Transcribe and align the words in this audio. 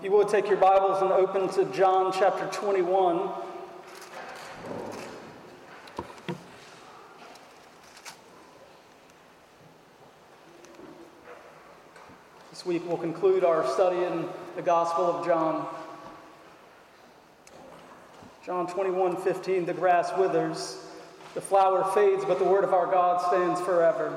You 0.00 0.12
will 0.12 0.24
take 0.24 0.46
your 0.46 0.58
Bibles 0.58 1.02
and 1.02 1.10
open 1.10 1.48
to 1.54 1.64
John 1.76 2.12
chapter 2.16 2.46
21. 2.52 3.30
This 12.50 12.64
week 12.64 12.84
we'll 12.86 12.96
conclude 12.96 13.42
our 13.42 13.66
study 13.66 14.04
in 14.04 14.28
the 14.54 14.62
Gospel 14.62 15.04
of 15.04 15.26
John. 15.26 15.66
John 18.46 18.68
21 18.68 19.16
15, 19.16 19.66
the 19.66 19.74
grass 19.74 20.16
withers, 20.16 20.78
the 21.34 21.40
flower 21.40 21.82
fades, 21.92 22.24
but 22.24 22.38
the 22.38 22.44
word 22.44 22.62
of 22.62 22.72
our 22.72 22.86
God 22.86 23.20
stands 23.26 23.60
forever. 23.62 24.16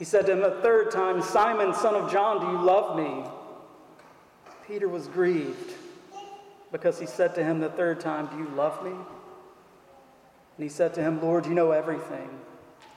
He 0.00 0.06
said 0.06 0.24
to 0.26 0.32
him 0.32 0.42
a 0.42 0.62
third 0.62 0.90
time, 0.90 1.20
Simon, 1.20 1.74
son 1.74 1.94
of 1.94 2.10
John, 2.10 2.40
do 2.40 2.46
you 2.46 2.64
love 2.64 2.96
me? 2.96 3.22
Peter 4.66 4.88
was 4.88 5.06
grieved 5.06 5.74
because 6.72 6.98
he 6.98 7.04
said 7.04 7.34
to 7.34 7.44
him 7.44 7.60
the 7.60 7.68
third 7.68 8.00
time, 8.00 8.26
Do 8.28 8.38
you 8.38 8.48
love 8.56 8.82
me? 8.82 8.92
And 8.92 9.02
he 10.56 10.70
said 10.70 10.94
to 10.94 11.02
him, 11.02 11.20
Lord, 11.20 11.44
you 11.44 11.52
know 11.52 11.72
everything. 11.72 12.30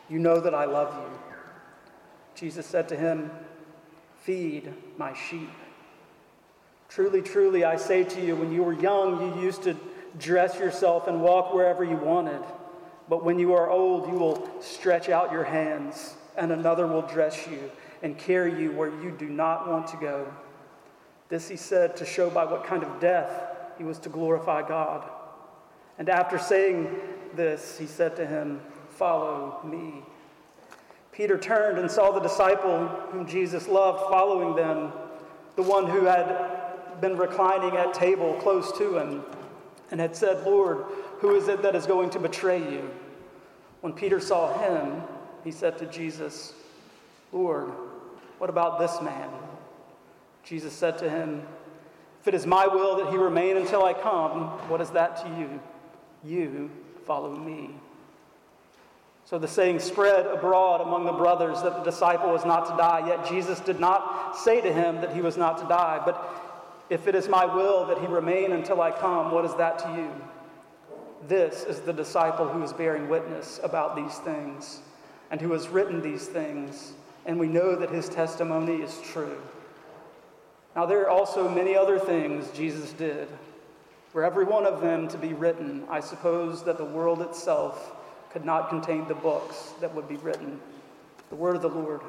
You 0.09 0.17
know 0.17 0.39
that 0.39 0.55
I 0.55 0.63
love 0.63 0.95
you. 0.95 1.19
Jesus 2.35 2.65
said 2.65 2.87
to 2.87 2.95
him, 2.95 3.29
Feed 4.21 4.71
my 4.97 5.13
sheep. 5.13 5.51
Truly, 6.87 7.21
truly, 7.21 7.65
I 7.65 7.75
say 7.75 8.05
to 8.05 8.25
you, 8.25 8.37
when 8.37 8.53
you 8.53 8.63
were 8.63 8.79
young, 8.79 9.35
you 9.35 9.43
used 9.43 9.63
to 9.63 9.75
dress 10.19 10.57
yourself 10.57 11.07
and 11.09 11.21
walk 11.21 11.53
wherever 11.53 11.83
you 11.83 11.97
wanted. 11.97 12.41
But 13.09 13.25
when 13.25 13.39
you 13.39 13.55
are 13.55 13.69
old, 13.69 14.07
you 14.07 14.13
will 14.13 14.49
stretch 14.61 15.09
out 15.09 15.33
your 15.33 15.43
hands 15.43 16.15
and 16.37 16.51
another 16.51 16.87
will 16.87 17.01
dress 17.01 17.47
you 17.47 17.71
and 18.01 18.17
carry 18.17 18.61
you 18.61 18.71
where 18.71 18.89
you 19.01 19.11
do 19.11 19.29
not 19.29 19.67
want 19.67 19.87
to 19.87 19.97
go. 19.97 20.31
This 21.29 21.47
he 21.47 21.55
said 21.55 21.95
to 21.97 22.05
show 22.05 22.29
by 22.29 22.45
what 22.45 22.65
kind 22.65 22.83
of 22.83 22.99
death 22.99 23.31
he 23.77 23.83
was 23.83 23.97
to 23.99 24.09
glorify 24.09 24.67
God. 24.67 25.09
And 25.97 26.09
after 26.09 26.37
saying 26.37 26.95
this, 27.35 27.77
he 27.77 27.87
said 27.87 28.15
to 28.17 28.25
him, 28.25 28.61
Follow 28.89 29.59
me. 29.63 30.03
Peter 31.11 31.37
turned 31.37 31.77
and 31.77 31.89
saw 31.89 32.11
the 32.11 32.19
disciple 32.19 32.87
whom 33.11 33.27
Jesus 33.27 33.67
loved 33.67 33.99
following 34.09 34.55
them, 34.55 34.91
the 35.55 35.63
one 35.63 35.87
who 35.87 36.05
had 36.05 37.01
been 37.01 37.17
reclining 37.17 37.75
at 37.77 37.93
table 37.93 38.33
close 38.35 38.71
to 38.77 38.97
him, 38.97 39.23
and 39.91 39.99
had 39.99 40.15
said, 40.15 40.43
Lord, 40.45 40.85
who 41.19 41.35
is 41.35 41.47
it 41.47 41.61
that 41.61 41.75
is 41.75 41.85
going 41.85 42.09
to 42.11 42.19
betray 42.19 42.59
you? 42.59 42.89
When 43.81 43.93
Peter 43.93 44.19
saw 44.19 44.57
him, 44.59 45.03
he 45.43 45.51
said 45.51 45.77
to 45.79 45.85
Jesus, 45.85 46.53
Lord, 47.31 47.71
what 48.37 48.49
about 48.49 48.79
this 48.79 49.01
man? 49.01 49.29
Jesus 50.43 50.73
said 50.73 50.97
to 50.99 51.09
him, 51.09 51.43
If 52.21 52.27
it 52.27 52.33
is 52.33 52.45
my 52.45 52.67
will 52.67 52.97
that 52.97 53.11
he 53.11 53.17
remain 53.17 53.57
until 53.57 53.83
I 53.83 53.93
come, 53.93 54.43
what 54.69 54.81
is 54.81 54.89
that 54.91 55.17
to 55.23 55.29
you? 55.39 55.59
You 56.23 56.71
follow 57.05 57.35
me. 57.35 57.71
So 59.25 59.39
the 59.39 59.47
saying 59.47 59.79
spread 59.79 60.25
abroad 60.25 60.81
among 60.81 61.05
the 61.05 61.13
brothers 61.13 61.61
that 61.61 61.75
the 61.77 61.83
disciple 61.83 62.31
was 62.31 62.45
not 62.45 62.65
to 62.65 62.77
die, 62.77 63.07
yet 63.07 63.27
Jesus 63.27 63.59
did 63.61 63.79
not 63.79 64.37
say 64.37 64.61
to 64.61 64.71
him 64.71 64.97
that 64.97 65.15
he 65.15 65.21
was 65.21 65.37
not 65.37 65.57
to 65.59 65.63
die. 65.65 66.01
But 66.03 66.29
if 66.89 67.07
it 67.07 67.15
is 67.15 67.29
my 67.29 67.45
will 67.45 67.85
that 67.87 67.99
he 67.99 68.07
remain 68.07 68.51
until 68.51 68.81
I 68.81 68.91
come, 68.91 69.31
what 69.31 69.45
is 69.45 69.55
that 69.55 69.79
to 69.79 69.87
you? 69.95 70.11
This 71.27 71.63
is 71.63 71.79
the 71.79 71.93
disciple 71.93 72.47
who 72.47 72.61
is 72.63 72.73
bearing 72.73 73.07
witness 73.07 73.61
about 73.63 73.95
these 73.95 74.15
things 74.19 74.81
and 75.33 75.41
who 75.41 75.51
has 75.51 75.67
written 75.67 75.99
these 75.99 76.27
things, 76.27 76.93
and 77.25 77.39
we 77.39 77.47
know 77.47 77.75
that 77.75 77.89
his 77.89 78.07
testimony 78.07 78.83
is 78.83 79.01
true. 79.03 79.41
Now, 80.75 80.85
there 80.85 81.01
are 81.01 81.09
also 81.09 81.49
many 81.49 81.75
other 81.75 81.97
things 81.97 82.51
Jesus 82.51 82.93
did. 82.93 83.27
Were 84.13 84.23
every 84.23 84.45
one 84.45 84.67
of 84.67 84.79
them 84.79 85.07
to 85.07 85.17
be 85.17 85.33
written, 85.33 85.85
I 85.89 86.01
suppose 86.01 86.63
that 86.65 86.77
the 86.77 86.85
world 86.85 87.23
itself 87.23 87.95
could 88.31 88.45
not 88.45 88.69
contain 88.69 89.07
the 89.07 89.15
books 89.15 89.73
that 89.81 89.91
would 89.95 90.07
be 90.07 90.17
written. 90.17 90.61
The 91.31 91.35
word 91.35 91.55
of 91.55 91.63
the 91.63 91.69
Lord. 91.69 92.01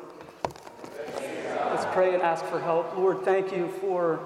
Let's 0.45 1.87
pray 1.95 2.13
and 2.13 2.23
ask 2.23 2.45
for 2.45 2.61
help. 2.61 2.95
Lord, 2.95 3.25
thank 3.25 3.57
you 3.57 3.69
for 3.81 4.21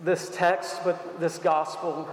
this 0.00 0.30
text, 0.32 0.80
but 0.82 1.20
this 1.20 1.36
gospel. 1.36 2.08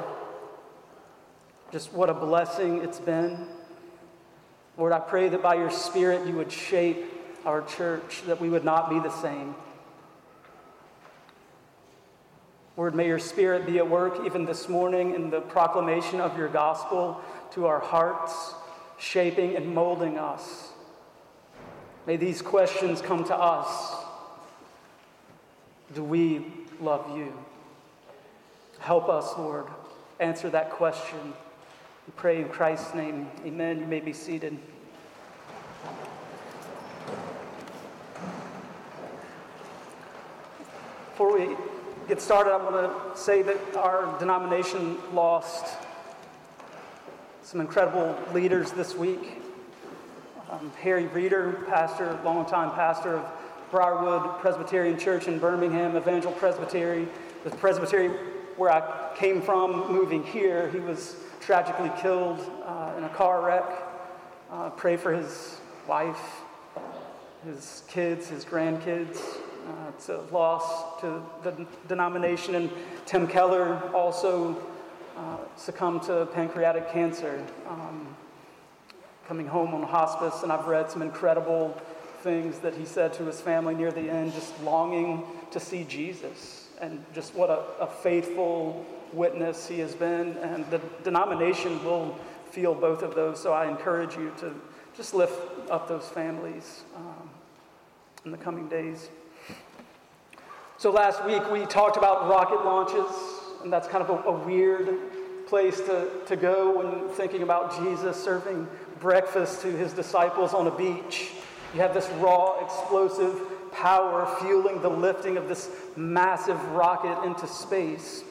Just 1.72 1.94
what 1.94 2.10
a 2.10 2.14
blessing 2.14 2.84
it's 2.84 3.00
been. 3.00 3.48
Lord, 4.78 4.94
I 4.94 5.00
pray 5.00 5.30
that 5.30 5.42
by 5.42 5.56
your 5.56 5.72
Spirit 5.72 6.28
you 6.28 6.36
would 6.36 6.52
shape 6.52 7.06
our 7.46 7.62
church, 7.62 8.24
that 8.28 8.40
we 8.40 8.50
would 8.50 8.64
not 8.64 8.90
be 8.90 9.00
the 9.00 9.10
same. 9.10 9.56
Lord, 12.78 12.96
may 12.96 13.08
your 13.08 13.20
Spirit 13.20 13.66
be 13.66 13.78
at 13.80 13.90
work 13.90 14.26
even 14.26 14.46
this 14.46 14.70
morning 14.70 15.14
in 15.14 15.30
the 15.30 15.42
proclamation 15.42 16.22
of 16.22 16.38
your 16.38 16.48
gospel 16.48 17.20
to 17.52 17.66
our 17.66 17.80
hearts, 17.80 18.54
shaping 18.98 19.56
and 19.56 19.76
molding 19.76 20.18
us. 20.18 20.70
May 22.08 22.18
these 22.18 22.42
questions 22.42 23.02
come 23.02 23.24
to 23.26 23.36
us 23.36 23.96
Do 25.94 26.04
we 26.04 26.46
love 26.80 27.16
you? 27.16 27.34
Help 28.80 29.10
us, 29.10 29.38
Lord, 29.38 29.68
answer 30.20 30.50
that 30.50 30.72
question. 30.72 31.34
We 32.08 32.14
pray 32.16 32.42
in 32.42 32.50
Christ's 32.50 32.96
name. 32.96 33.30
Amen. 33.46 33.80
You 33.80 33.86
may 33.86 34.00
be 34.00 34.12
seated. 34.12 34.58
Before 41.12 41.38
we 41.38 41.56
get 42.08 42.20
started, 42.20 42.54
I 42.54 42.58
want 42.58 43.16
to 43.16 43.22
say 43.22 43.44
that 43.44 43.76
our 43.76 44.18
denomination 44.18 44.98
lost 45.14 45.78
some 47.44 47.62
incredible 47.62 48.18
leaders 48.34 48.72
this 48.72 48.96
week. 48.96 49.40
Um, 50.50 50.72
Harry 50.82 51.06
Reeder, 51.06 51.64
pastor, 51.70 52.20
longtime 52.24 52.72
pastor 52.72 53.18
of 53.18 53.26
Briarwood 53.70 54.40
Presbyterian 54.40 54.98
Church 54.98 55.28
in 55.28 55.38
Birmingham, 55.38 55.96
Evangel 55.96 56.32
Presbytery, 56.32 57.08
the 57.44 57.52
Presbytery 57.52 58.10
where 58.62 58.72
I 58.72 59.16
came 59.16 59.42
from, 59.42 59.92
moving 59.92 60.24
here, 60.24 60.70
he 60.70 60.80
was 60.80 61.16
tragically 61.40 61.92
killed 62.00 62.40
uh, 62.64 62.94
in 62.96 63.04
a 63.06 63.10
car 63.10 63.44
wreck. 63.44 63.66
Uh, 64.52 64.70
pray 64.70 64.98
for 64.98 65.12
his 65.12 65.60
wife, 65.88 66.42
his 67.44 67.82
kids, 67.88 68.30
his 68.30 68.46
grandkids. 68.46 69.18
Uh, 69.68 69.90
it's 69.90 70.10
a 70.10 70.20
loss 70.32 71.02
to 71.02 71.24
the 71.42 71.66
denomination. 71.88 72.54
And 72.54 72.70
Tim 73.08 73.26
Keller 73.26 73.82
also 73.96 74.56
uh, 75.18 75.38
succumbed 75.56 76.04
to 76.04 76.28
pancreatic 76.28 76.92
cancer, 76.92 77.44
um, 77.68 78.16
coming 79.28 79.48
home 79.48 79.74
on 79.74 79.82
hospice. 79.82 80.44
And 80.44 80.52
I've 80.52 80.68
read 80.68 80.92
some 80.92 81.02
incredible 81.02 81.76
things 82.20 82.60
that 82.60 82.76
he 82.76 82.86
said 82.86 83.12
to 83.14 83.24
his 83.24 83.42
family 83.42 83.74
near 83.74 83.92
the 83.92 84.08
end, 84.08 84.34
just 84.34 84.54
longing 84.62 85.24
to 85.50 85.60
see 85.60 85.84
Jesus. 85.84 86.68
And 86.82 87.06
just 87.14 87.36
what 87.36 87.50
a, 87.50 87.62
a 87.80 87.88
faithful 87.88 88.86
witness 89.14 89.68
he 89.68 89.80
has 89.80 89.94
been, 89.94 90.36
and 90.38 90.70
the 90.72 90.82
denomination 91.04 91.84
will 91.86 92.18
feel 92.50 92.74
both 92.74 93.04
of 93.04 93.14
those. 93.14 93.40
So 93.40 93.54
I 93.54 93.70
encourage 93.70 94.16
you 94.16 94.34
to 94.40 94.54
just 94.98 95.14
lift 95.14 95.40
up 95.70 95.88
those 95.88 96.08
families 96.08 96.84
um, 96.96 97.30
in 98.26 98.32
the 98.32 98.38
coming 98.38 98.68
days. 98.68 99.10
So 100.78 100.92
last 100.92 101.24
week 101.24 101.50
we 101.52 101.68
talked 101.68 101.98
about 101.98 102.28
rocket 102.28 102.66
launches, 102.66 103.16
and 103.64 103.72
that's 103.72 103.88
kind 103.88 104.04
of 104.04 104.10
a, 104.10 104.30
a 104.30 104.32
weird 104.32 104.98
place 105.48 105.80
to, 105.82 106.10
to 106.26 106.36
go 106.36 106.78
when 106.78 107.10
thinking 107.16 107.44
about 107.44 107.78
Jesus 107.78 108.22
serving 108.22 108.68
breakfast 109.00 109.62
to 109.62 109.68
his 109.68 109.94
disciples 109.94 110.54
on 110.54 110.66
a 110.66 110.72
beach. 110.72 111.34
You 111.74 111.82
have 111.82 111.94
this 111.94 112.10
raw, 112.20 112.66
explosive 112.66 113.40
power 113.72 114.26
fueling 114.40 114.82
the 114.82 114.90
lifting 114.90 115.38
of 115.38 115.48
this 115.48 115.70
massive 115.96 116.62
rocket 116.72 117.24
into 117.26 117.48
space. 117.48 118.24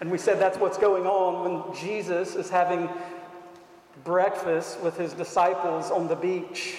And 0.00 0.10
we 0.10 0.18
said 0.18 0.38
that's 0.38 0.58
what's 0.58 0.78
going 0.78 1.06
on 1.06 1.64
when 1.64 1.74
Jesus 1.80 2.34
is 2.34 2.50
having 2.50 2.88
breakfast 4.04 4.80
with 4.80 4.96
his 4.96 5.12
disciples 5.12 5.90
on 5.90 6.06
the 6.08 6.16
beach. 6.16 6.76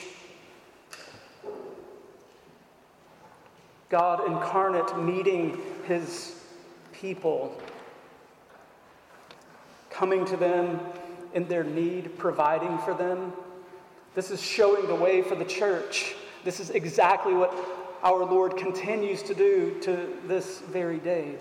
God 3.90 4.28
incarnate 4.28 4.98
meeting 4.98 5.60
his 5.88 6.36
people, 6.92 7.60
coming 9.90 10.26
to 10.26 10.38
them 10.38 10.80
in 11.34 11.48
their 11.48 11.64
need, 11.64 12.18
providing 12.18 12.78
for 12.80 12.94
them. 12.94 13.34
This 14.14 14.30
is 14.30 14.42
showing 14.42 14.88
the 14.88 14.96
way 14.96 15.22
for 15.22 15.36
the 15.36 15.46
church. 15.46 16.16
This 16.44 16.60
is 16.60 16.70
exactly 16.70 17.34
what 17.34 17.54
our 18.04 18.24
Lord 18.24 18.58
continues 18.58 19.24
to 19.24 19.34
do 19.34 19.78
to 19.82 20.18
this 20.28 20.60
very 20.60 20.98
day. 20.98 21.36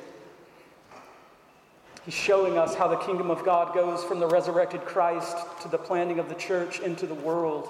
He's 2.05 2.15
showing 2.15 2.57
us 2.57 2.75
how 2.75 2.87
the 2.87 2.97
kingdom 2.97 3.31
of 3.31 3.45
God 3.45 3.75
goes 3.75 4.05
from 4.05 4.21
the 4.21 4.29
resurrected 4.29 4.85
Christ 4.85 5.37
to 5.63 5.69
the 5.69 5.79
planting 5.79 6.19
of 6.19 6.29
the 6.29 6.37
church 6.37 6.81
into 6.81 7.07
the 7.07 7.15
world. 7.15 7.69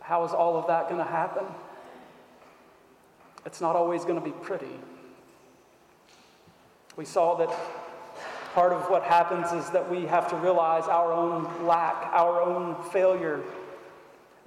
How 0.00 0.24
is 0.24 0.32
all 0.32 0.56
of 0.56 0.66
that 0.68 0.88
going 0.88 1.04
to 1.04 1.10
happen? 1.10 1.44
It's 3.44 3.60
not 3.60 3.76
always 3.76 4.04
going 4.04 4.18
to 4.18 4.24
be 4.24 4.32
pretty. 4.42 4.80
We 6.96 7.04
saw 7.04 7.34
that 7.36 7.54
part 8.54 8.72
of 8.72 8.88
what 8.90 9.02
happens 9.02 9.52
is 9.52 9.70
that 9.70 9.90
we 9.90 10.06
have 10.06 10.28
to 10.30 10.36
realize 10.36 10.84
our 10.84 11.12
own 11.12 11.66
lack, 11.66 12.10
our 12.12 12.40
own 12.40 12.82
failure. 12.90 13.40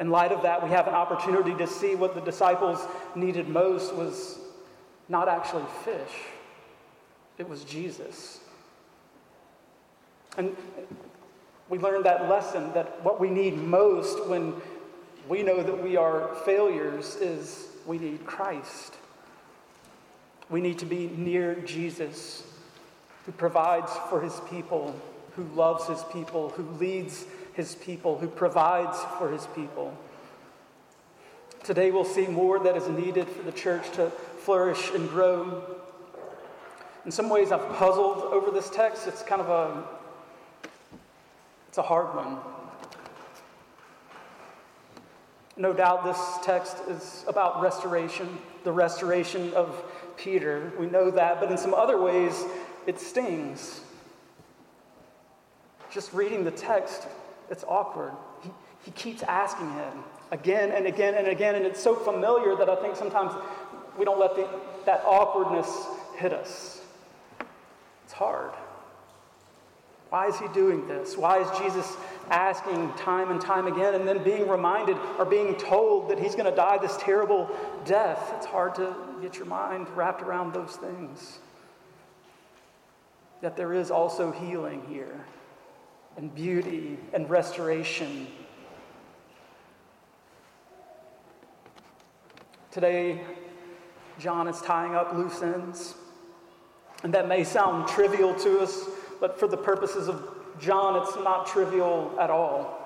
In 0.01 0.09
light 0.09 0.31
of 0.31 0.41
that, 0.41 0.63
we 0.63 0.71
have 0.71 0.87
an 0.87 0.95
opportunity 0.95 1.53
to 1.53 1.67
see 1.67 1.93
what 1.93 2.15
the 2.15 2.21
disciples 2.21 2.87
needed 3.13 3.47
most 3.47 3.93
was 3.93 4.39
not 5.07 5.29
actually 5.29 5.65
fish, 5.85 6.11
it 7.37 7.47
was 7.47 7.63
Jesus. 7.63 8.39
And 10.37 10.55
we 11.69 11.77
learned 11.77 12.05
that 12.05 12.27
lesson 12.27 12.73
that 12.73 13.03
what 13.03 13.19
we 13.19 13.29
need 13.29 13.57
most 13.57 14.25
when 14.27 14.55
we 15.27 15.43
know 15.43 15.61
that 15.61 15.83
we 15.83 15.97
are 15.97 16.33
failures 16.45 17.15
is 17.17 17.67
we 17.85 17.99
need 17.99 18.25
Christ. 18.25 18.95
We 20.49 20.61
need 20.61 20.79
to 20.79 20.85
be 20.85 21.09
near 21.15 21.55
Jesus, 21.55 22.41
who 23.27 23.33
provides 23.33 23.91
for 24.09 24.19
his 24.19 24.39
people, 24.49 24.99
who 25.35 25.43
loves 25.53 25.85
his 25.85 26.03
people, 26.11 26.49
who 26.49 26.63
leads 26.79 27.25
his 27.53 27.75
people, 27.75 28.17
who 28.17 28.27
provides 28.27 28.97
for 29.17 29.31
his 29.31 29.47
people. 29.47 29.97
Today 31.63 31.91
we'll 31.91 32.05
see 32.05 32.27
more 32.27 32.59
that 32.59 32.75
is 32.75 32.87
needed 32.87 33.27
for 33.27 33.43
the 33.43 33.51
church 33.51 33.91
to 33.91 34.09
flourish 34.09 34.91
and 34.95 35.07
grow. 35.09 35.63
In 37.05 37.11
some 37.11 37.29
ways 37.29 37.51
I've 37.51 37.67
puzzled 37.75 38.23
over 38.33 38.51
this 38.51 38.69
text. 38.69 39.07
It's 39.07 39.21
kind 39.21 39.41
of 39.41 39.49
a 39.49 39.83
it's 41.67 41.77
a 41.77 41.83
hard 41.83 42.13
one. 42.15 42.37
No 45.55 45.71
doubt 45.71 46.03
this 46.03 46.19
text 46.43 46.77
is 46.89 47.23
about 47.27 47.61
restoration, 47.61 48.37
the 48.63 48.71
restoration 48.71 49.53
of 49.53 49.81
Peter. 50.17 50.73
We 50.77 50.87
know 50.87 51.11
that, 51.11 51.39
but 51.39 51.49
in 51.51 51.57
some 51.57 51.73
other 51.73 52.01
ways, 52.01 52.43
it 52.87 52.99
stings. 52.99 53.81
Just 55.91 56.11
reading 56.13 56.43
the 56.43 56.51
text, 56.51 57.07
it's 57.51 57.63
awkward. 57.67 58.13
He, 58.41 58.49
he 58.85 58.91
keeps 58.91 59.21
asking 59.23 59.71
him 59.73 60.03
again 60.31 60.71
and 60.71 60.87
again 60.87 61.13
and 61.13 61.27
again, 61.27 61.55
and 61.55 61.65
it's 61.65 61.83
so 61.83 61.93
familiar 61.93 62.55
that 62.55 62.69
I 62.69 62.75
think 62.77 62.95
sometimes 62.95 63.33
we 63.99 64.05
don't 64.05 64.19
let 64.19 64.35
the, 64.35 64.49
that 64.85 65.03
awkwardness 65.05 65.85
hit 66.17 66.33
us. 66.33 66.81
It's 68.05 68.13
hard. 68.13 68.51
Why 70.09 70.27
is 70.27 70.37
he 70.37 70.47
doing 70.49 70.87
this? 70.87 71.15
Why 71.15 71.39
is 71.39 71.59
Jesus 71.59 71.95
asking 72.29 72.91
time 72.95 73.31
and 73.31 73.39
time 73.39 73.67
again 73.67 73.95
and 73.95 74.05
then 74.05 74.21
being 74.23 74.47
reminded 74.47 74.97
or 75.17 75.23
being 75.23 75.55
told 75.55 76.09
that 76.09 76.19
he's 76.19 76.35
going 76.35 76.49
to 76.49 76.55
die 76.55 76.77
this 76.77 76.97
terrible 76.97 77.49
death? 77.85 78.33
It's 78.35 78.45
hard 78.45 78.75
to 78.75 78.93
get 79.21 79.37
your 79.37 79.45
mind 79.45 79.87
wrapped 79.95 80.21
around 80.21 80.53
those 80.53 80.75
things. 80.75 81.39
That 83.41 83.55
there 83.55 83.73
is 83.73 83.89
also 83.89 84.31
healing 84.31 84.83
here, 84.89 85.25
and 86.17 86.33
beauty 86.33 86.97
and 87.13 87.29
restoration. 87.29 88.27
Today, 92.71 93.21
John 94.19 94.47
is 94.47 94.61
tying 94.61 94.95
up 94.95 95.13
loose 95.13 95.41
ends. 95.41 95.95
And 97.03 97.13
that 97.13 97.27
may 97.27 97.43
sound 97.43 97.87
trivial 97.87 98.35
to 98.35 98.59
us 98.59 98.85
but 99.21 99.39
for 99.39 99.47
the 99.47 99.55
purposes 99.55 100.09
of 100.09 100.27
John, 100.59 101.01
it's 101.01 101.15
not 101.17 101.45
trivial 101.45 102.13
at 102.19 102.29
all. 102.29 102.79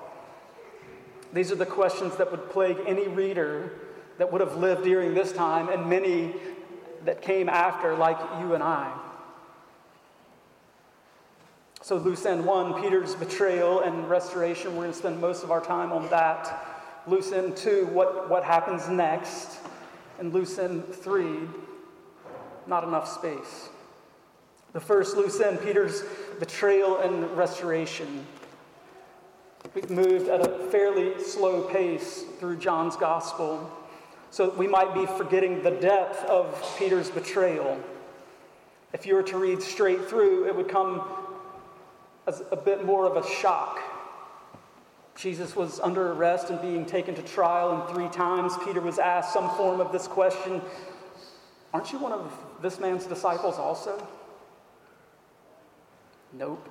These 1.32 1.50
are 1.50 1.56
the 1.56 1.66
questions 1.66 2.14
that 2.16 2.30
would 2.30 2.50
plague 2.50 2.76
any 2.86 3.08
reader 3.08 3.72
that 4.18 4.30
would 4.30 4.42
have 4.42 4.56
lived 4.56 4.84
during 4.84 5.14
this 5.14 5.32
time 5.32 5.70
and 5.70 5.88
many 5.88 6.34
that 7.04 7.22
came 7.22 7.48
after, 7.48 7.96
like 7.96 8.18
you 8.40 8.54
and 8.54 8.62
I. 8.62 8.92
So, 11.86 11.98
loose 11.98 12.26
end 12.26 12.44
one, 12.44 12.82
Peter's 12.82 13.14
betrayal 13.14 13.82
and 13.82 14.10
restoration, 14.10 14.74
we're 14.74 14.82
going 14.82 14.90
to 14.90 14.98
spend 14.98 15.20
most 15.20 15.44
of 15.44 15.52
our 15.52 15.60
time 15.60 15.92
on 15.92 16.08
that. 16.08 16.66
Loose 17.06 17.30
end 17.30 17.56
two, 17.56 17.86
what, 17.92 18.28
what 18.28 18.42
happens 18.42 18.88
next. 18.88 19.60
And 20.18 20.34
loose 20.34 20.58
end 20.58 20.92
three, 20.92 21.42
not 22.66 22.82
enough 22.82 23.06
space. 23.08 23.68
The 24.72 24.80
first 24.80 25.16
loose 25.16 25.40
end, 25.40 25.60
Peter's 25.62 26.02
betrayal 26.40 26.98
and 26.98 27.30
restoration. 27.36 28.26
We've 29.72 29.88
moved 29.88 30.28
at 30.28 30.40
a 30.40 30.68
fairly 30.72 31.22
slow 31.22 31.68
pace 31.68 32.24
through 32.40 32.56
John's 32.56 32.96
gospel, 32.96 33.70
so 34.32 34.50
we 34.56 34.66
might 34.66 34.92
be 34.92 35.06
forgetting 35.06 35.62
the 35.62 35.70
depth 35.70 36.24
of 36.24 36.60
Peter's 36.80 37.10
betrayal. 37.10 37.80
If 38.92 39.06
you 39.06 39.14
were 39.14 39.22
to 39.22 39.38
read 39.38 39.62
straight 39.62 40.08
through, 40.08 40.48
it 40.48 40.56
would 40.56 40.68
come 40.68 41.25
as 42.26 42.42
a 42.50 42.56
bit 42.56 42.84
more 42.84 43.06
of 43.06 43.16
a 43.16 43.28
shock. 43.28 43.78
Jesus 45.16 45.56
was 45.56 45.80
under 45.80 46.12
arrest 46.12 46.50
and 46.50 46.60
being 46.60 46.84
taken 46.84 47.14
to 47.14 47.22
trial, 47.22 47.80
and 47.80 47.94
three 47.94 48.08
times 48.08 48.52
Peter 48.64 48.80
was 48.80 48.98
asked 48.98 49.32
some 49.32 49.48
form 49.56 49.80
of 49.80 49.92
this 49.92 50.06
question 50.06 50.60
Aren't 51.72 51.92
you 51.92 51.98
one 51.98 52.12
of 52.12 52.32
this 52.60 52.78
man's 52.78 53.06
disciples 53.06 53.58
also? 53.58 54.06
Nope, 56.32 56.68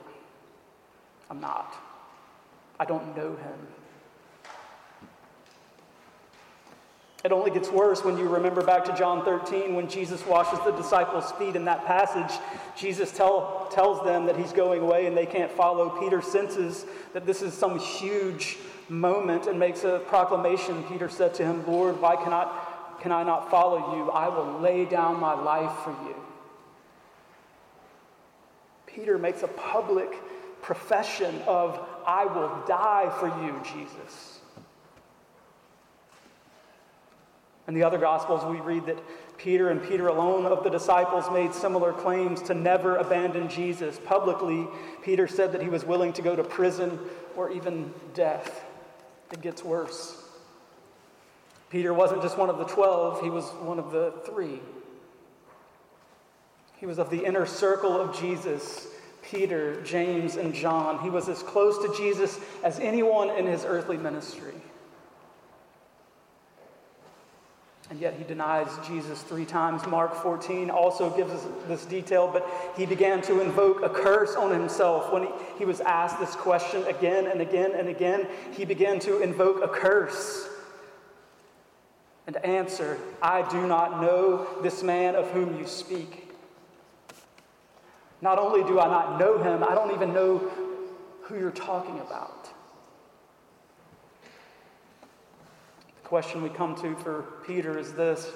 I'm 1.29 1.39
not. 1.39 1.75
I 2.79 2.85
don't 2.85 3.15
know 3.15 3.35
him. 3.35 3.67
It 7.25 7.31
only 7.31 7.49
gets 7.49 7.71
worse 7.71 8.03
when 8.03 8.19
you 8.19 8.29
remember 8.29 8.61
back 8.61 8.85
to 8.85 8.95
John 8.95 9.25
13 9.25 9.73
when 9.73 9.89
Jesus 9.89 10.23
washes 10.27 10.59
the 10.63 10.69
disciples' 10.69 11.31
feet 11.31 11.55
in 11.55 11.65
that 11.65 11.83
passage. 11.83 12.39
Jesus 12.77 13.11
tell, 13.11 13.67
tells 13.71 14.05
them 14.05 14.27
that 14.27 14.37
he's 14.37 14.53
going 14.53 14.83
away 14.83 15.07
and 15.07 15.17
they 15.17 15.25
can't 15.25 15.51
follow. 15.51 15.99
Peter 15.99 16.21
senses 16.21 16.85
that 17.13 17.25
this 17.25 17.41
is 17.41 17.55
some 17.55 17.79
huge 17.79 18.59
moment 18.89 19.47
and 19.47 19.57
makes 19.57 19.83
a 19.85 20.03
proclamation. 20.05 20.83
Peter 20.83 21.09
said 21.09 21.33
to 21.33 21.43
him, 21.43 21.65
Lord, 21.65 21.99
why 21.99 22.15
cannot, 22.15 23.01
can 23.01 23.11
I 23.11 23.23
not 23.23 23.49
follow 23.49 23.95
you? 23.95 24.11
I 24.11 24.27
will 24.27 24.59
lay 24.59 24.85
down 24.85 25.19
my 25.19 25.33
life 25.33 25.75
for 25.83 25.95
you. 26.07 26.15
Peter 28.85 29.17
makes 29.17 29.41
a 29.41 29.47
public 29.47 30.13
profession 30.61 31.41
of, 31.47 31.79
I 32.05 32.25
will 32.25 32.63
die 32.67 33.11
for 33.19 33.29
you, 33.43 33.59
Jesus. 33.63 34.34
In 37.67 37.73
the 37.73 37.83
other 37.83 37.97
Gospels, 37.97 38.45
we 38.45 38.61
read 38.61 38.85
that 38.85 38.99
Peter 39.37 39.69
and 39.69 39.81
Peter 39.83 40.07
alone 40.07 40.45
of 40.45 40.63
the 40.63 40.69
disciples 40.69 41.25
made 41.31 41.53
similar 41.53 41.91
claims 41.91 42.41
to 42.43 42.53
never 42.53 42.97
abandon 42.97 43.49
Jesus. 43.49 43.99
Publicly, 44.05 44.67
Peter 45.03 45.27
said 45.27 45.51
that 45.53 45.61
he 45.61 45.69
was 45.69 45.83
willing 45.83 46.13
to 46.13 46.21
go 46.21 46.35
to 46.35 46.43
prison 46.43 46.99
or 47.35 47.51
even 47.51 47.93
death. 48.13 48.63
It 49.31 49.41
gets 49.41 49.63
worse. 49.63 50.21
Peter 51.69 51.93
wasn't 51.93 52.21
just 52.21 52.37
one 52.37 52.49
of 52.49 52.57
the 52.57 52.65
twelve, 52.65 53.21
he 53.21 53.29
was 53.29 53.45
one 53.61 53.79
of 53.79 53.91
the 53.91 54.13
three. 54.25 54.59
He 56.77 56.85
was 56.85 56.99
of 56.99 57.09
the 57.09 57.25
inner 57.25 57.45
circle 57.45 57.99
of 57.99 58.17
Jesus 58.19 58.87
Peter, 59.31 59.81
James, 59.81 60.35
and 60.35 60.53
John. 60.53 60.99
He 60.99 61.09
was 61.09 61.27
as 61.29 61.41
close 61.41 61.79
to 61.79 61.97
Jesus 61.97 62.39
as 62.63 62.79
anyone 62.79 63.29
in 63.31 63.45
his 63.45 63.65
earthly 63.65 63.97
ministry. 63.97 64.53
And 67.89 67.99
yet 67.99 68.15
he 68.17 68.23
denies 68.23 68.67
Jesus 68.87 69.21
three 69.21 69.45
times. 69.45 69.85
Mark 69.85 70.15
14 70.15 70.71
also 70.71 71.15
gives 71.15 71.31
us 71.31 71.45
this 71.67 71.85
detail, 71.85 72.27
but 72.27 72.47
he 72.75 72.85
began 72.85 73.21
to 73.23 73.41
invoke 73.41 73.83
a 73.83 73.89
curse 73.89 74.35
on 74.35 74.51
himself. 74.51 75.13
When 75.13 75.23
he, 75.23 75.29
he 75.59 75.65
was 75.65 75.81
asked 75.81 76.19
this 76.19 76.35
question 76.35 76.83
again 76.87 77.27
and 77.27 77.41
again 77.41 77.73
and 77.75 77.87
again, 77.87 78.27
he 78.53 78.65
began 78.65 78.99
to 79.01 79.21
invoke 79.21 79.63
a 79.63 79.67
curse 79.67 80.49
and 82.27 82.43
answer, 82.43 82.97
I 83.21 83.47
do 83.49 83.67
not 83.67 84.01
know 84.01 84.47
this 84.63 84.81
man 84.81 85.15
of 85.15 85.29
whom 85.29 85.59
you 85.59 85.67
speak. 85.67 86.31
Not 88.21 88.39
only 88.39 88.63
do 88.63 88.79
I 88.79 88.87
not 88.87 89.19
know 89.19 89.37
him, 89.37 89.63
I 89.63 89.75
don't 89.75 89.93
even 89.93 90.11
know 90.11 90.39
who 91.21 91.37
you're 91.37 91.51
talking 91.51 91.99
about. 91.99 92.44
The 96.05 96.09
question 96.09 96.43
we 96.43 96.49
come 96.49 96.75
to 96.83 96.95
for 96.97 97.23
Peter 97.47 97.79
is 97.79 97.93
this 97.93 98.29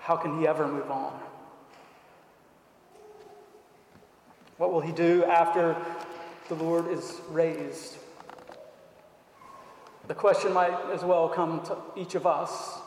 how 0.00 0.16
can 0.16 0.38
he 0.38 0.46
ever 0.46 0.68
move 0.68 0.90
on? 0.90 1.18
What 4.58 4.70
will 4.70 4.82
he 4.82 4.92
do 4.92 5.24
after 5.24 5.74
the 6.50 6.56
Lord 6.56 6.88
is 6.88 7.22
raised? 7.30 7.96
The 10.08 10.14
question 10.14 10.52
might 10.52 10.78
as 10.92 11.04
well 11.04 11.30
come 11.30 11.62
to 11.64 11.78
each 11.98 12.16
of 12.16 12.26
us 12.26 12.80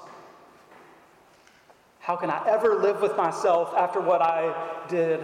How 1.99 2.15
can 2.15 2.29
I 2.29 2.47
ever 2.47 2.75
live 2.75 3.01
with 3.01 3.17
myself 3.17 3.73
after 3.75 3.99
what 3.99 4.21
I 4.21 4.85
did? 4.87 5.21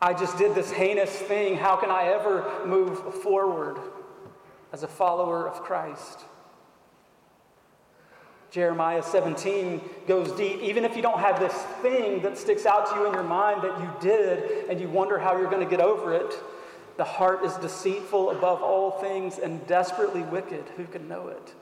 I 0.00 0.14
just 0.14 0.38
did 0.38 0.54
this 0.54 0.70
heinous 0.70 1.10
thing. 1.10 1.58
How 1.58 1.76
can 1.76 1.90
I 1.90 2.04
ever 2.04 2.64
move 2.64 3.22
forward 3.22 3.76
as 4.72 4.84
a 4.84 4.88
follower 4.88 5.46
of 5.46 5.60
Christ? 5.60 6.24
Jeremiah 8.50 9.02
17 9.02 9.80
goes 10.06 10.32
deep. 10.32 10.60
Even 10.62 10.84
if 10.84 10.96
you 10.96 11.02
don't 11.02 11.20
have 11.20 11.38
this 11.38 11.52
thing 11.82 12.22
that 12.22 12.38
sticks 12.38 12.64
out 12.64 12.88
to 12.90 12.94
you 12.96 13.06
in 13.06 13.12
your 13.12 13.22
mind 13.22 13.62
that 13.62 13.78
you 13.78 13.90
did 14.00 14.68
and 14.70 14.80
you 14.80 14.88
wonder 14.88 15.18
how 15.18 15.36
you're 15.36 15.50
going 15.50 15.62
to 15.62 15.70
get 15.70 15.80
over 15.80 16.14
it, 16.14 16.34
the 16.96 17.04
heart 17.04 17.44
is 17.44 17.54
deceitful 17.56 18.30
above 18.30 18.62
all 18.62 18.90
things 18.90 19.38
and 19.38 19.64
desperately 19.66 20.22
wicked. 20.22 20.64
Who 20.76 20.86
can 20.86 21.06
know 21.08 21.28
it? 21.28 21.54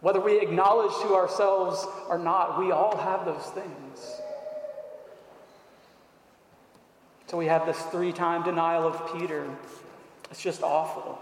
Whether 0.00 0.20
we 0.20 0.40
acknowledge 0.40 0.92
to 1.02 1.14
ourselves 1.14 1.86
or 2.08 2.18
not, 2.18 2.58
we 2.58 2.72
all 2.72 2.96
have 2.96 3.24
those 3.24 3.44
things. 3.54 4.20
So 7.26 7.38
we 7.38 7.46
have 7.46 7.66
this 7.66 7.80
three 7.86 8.12
time 8.12 8.42
denial 8.42 8.86
of 8.86 9.18
Peter. 9.18 9.48
It's 10.30 10.42
just 10.42 10.62
awful. 10.62 11.18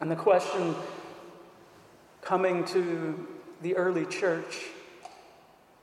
And 0.00 0.10
the 0.10 0.16
question 0.16 0.74
coming 2.22 2.64
to 2.66 3.26
the 3.62 3.76
early 3.76 4.06
church 4.06 4.66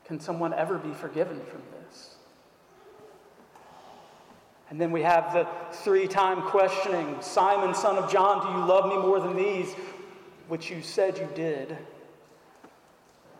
can 0.06 0.20
someone 0.20 0.54
ever 0.54 0.78
be 0.78 0.94
forgiven 0.94 1.40
from 1.46 1.62
this? 1.72 2.16
And 4.70 4.80
then 4.80 4.92
we 4.92 5.02
have 5.02 5.34
the 5.34 5.48
three 5.72 6.08
time 6.08 6.42
questioning 6.42 7.18
Simon, 7.22 7.74
son 7.74 7.98
of 7.98 8.12
John, 8.12 8.46
do 8.46 8.60
you 8.60 8.66
love 8.66 8.90
me 8.90 8.98
more 8.98 9.20
than 9.20 9.36
these? 9.36 9.74
Which 10.48 10.70
you 10.70 10.82
said 10.82 11.18
you 11.18 11.28
did. 11.36 11.78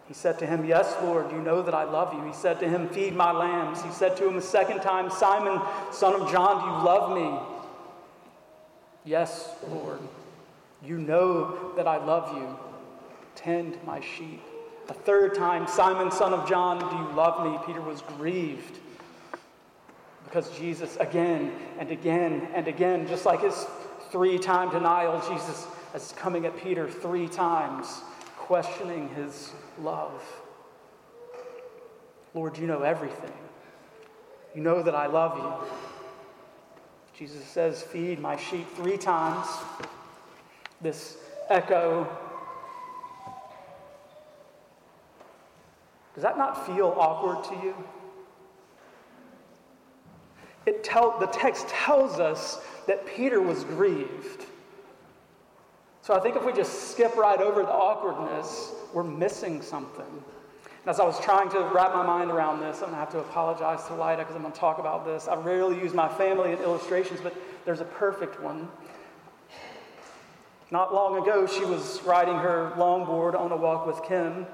He 0.08 0.14
said 0.14 0.40
to 0.40 0.46
him, 0.46 0.64
Yes, 0.64 0.96
Lord, 1.02 1.32
you 1.32 1.40
know 1.40 1.62
that 1.62 1.74
I 1.74 1.84
love 1.84 2.14
you. 2.14 2.24
He 2.24 2.34
said 2.34 2.60
to 2.62 2.70
him, 2.70 2.88
Feed 2.90 3.14
my 3.14 3.32
lambs. 3.32 3.82
He 3.82 3.92
said 3.92 4.16
to 4.18 4.28
him 4.28 4.38
a 4.38 4.42
second 4.42 4.80
time, 4.80 5.10
Simon, 5.10 5.62
son 5.92 6.20
of 6.20 6.32
John, 6.32 6.62
do 6.62 6.66
you 6.66 6.86
love 6.86 7.16
me? 7.16 7.40
Yes, 9.04 9.50
Lord, 9.70 10.00
you 10.84 10.98
know 10.98 11.74
that 11.76 11.88
I 11.88 11.98
love 11.98 12.36
you. 12.38 12.58
Tend 13.38 13.78
my 13.86 14.02
sheep. 14.02 14.42
A 14.90 14.94
third 14.94 15.36
time, 15.36 15.68
Simon, 15.68 16.12
son 16.12 16.34
of 16.34 16.50
John, 16.50 16.80
do 16.80 16.96
you 16.98 17.16
love 17.16 17.46
me? 17.46 17.58
Peter 17.66 17.82
was 17.82 18.02
grieved 18.02 18.80
because 20.26 20.50
Jesus, 20.58 20.98
again 20.98 21.54
and 21.80 21.90
again 21.92 22.50
and 22.54 22.68
again, 22.68 23.08
just 23.08 23.26
like 23.26 23.42
his 23.42 23.66
three 24.12 24.38
time 24.38 24.70
denial, 24.72 25.22
Jesus 25.30 25.68
is 25.96 26.14
coming 26.18 26.46
at 26.46 26.58
Peter 26.58 26.90
three 26.90 27.28
times, 27.28 28.02
questioning 28.36 29.08
his 29.10 29.52
love. 29.80 30.22
Lord, 32.34 32.58
you 32.58 32.68
know 32.68 32.82
everything. 32.82 33.34
You 34.56 34.62
know 34.62 34.82
that 34.82 34.96
I 34.96 35.06
love 35.06 35.38
you. 35.38 35.70
Jesus 37.18 37.46
says, 37.46 37.84
Feed 37.84 38.20
my 38.20 38.36
sheep 38.36 38.68
three 38.76 38.98
times. 38.98 39.48
This 40.82 41.18
echo. 41.50 42.08
Does 46.18 46.24
that 46.24 46.40
not 46.40 46.66
feel 46.66 46.96
awkward 46.98 47.44
to 47.44 47.64
you? 47.64 47.76
It 50.66 50.84
tell, 50.84 51.20
the 51.20 51.28
text 51.28 51.68
tells 51.68 52.20
us 52.20 52.60
that 52.88 53.06
Peter 53.06 53.40
was 53.40 53.64
grieved. 53.64 54.48
So 56.02 56.16
I 56.16 56.20
think 56.20 56.36
if 56.36 56.44
we 56.44 56.54
just 56.54 56.90
skip 56.90 57.16
right 57.18 57.40
over 57.40 57.62
the 57.62 57.70
awkwardness, 57.70 58.72
we're 58.96 59.04
missing 59.04 59.62
something. 59.62 60.08
And 60.08 60.88
as 60.88 61.00
I 61.00 61.06
was 61.06 61.20
trying 61.20 61.52
to 61.52 61.60
wrap 61.72 61.94
my 61.94 62.04
mind 62.04 62.32
around 62.32 62.62
this, 62.62 62.78
I'm 62.78 62.90
going 62.90 62.94
to 62.94 62.98
have 62.98 63.12
to 63.12 63.20
apologize 63.20 63.86
to 63.86 63.94
Lida 63.94 64.18
because 64.18 64.36
I'm 64.36 64.42
going 64.42 64.54
to 64.54 64.60
talk 64.60 64.80
about 64.80 65.06
this. 65.06 65.28
I 65.28 65.36
rarely 65.36 65.80
use 65.80 65.94
my 65.94 66.10
family 66.10 66.52
in 66.52 66.58
illustrations, 66.58 67.20
but 67.22 67.36
there's 67.64 67.82
a 67.82 67.86
perfect 67.86 68.42
one. 68.42 68.68
Not 70.72 70.96
long 70.96 71.22
ago, 71.22 71.46
she 71.46 71.64
was 71.64 72.02
riding 72.02 72.38
her 72.38 72.74
longboard 72.76 73.40
on 73.40 73.52
a 73.52 73.56
walk 73.56 73.86
with 73.86 74.04
Kim 74.04 74.48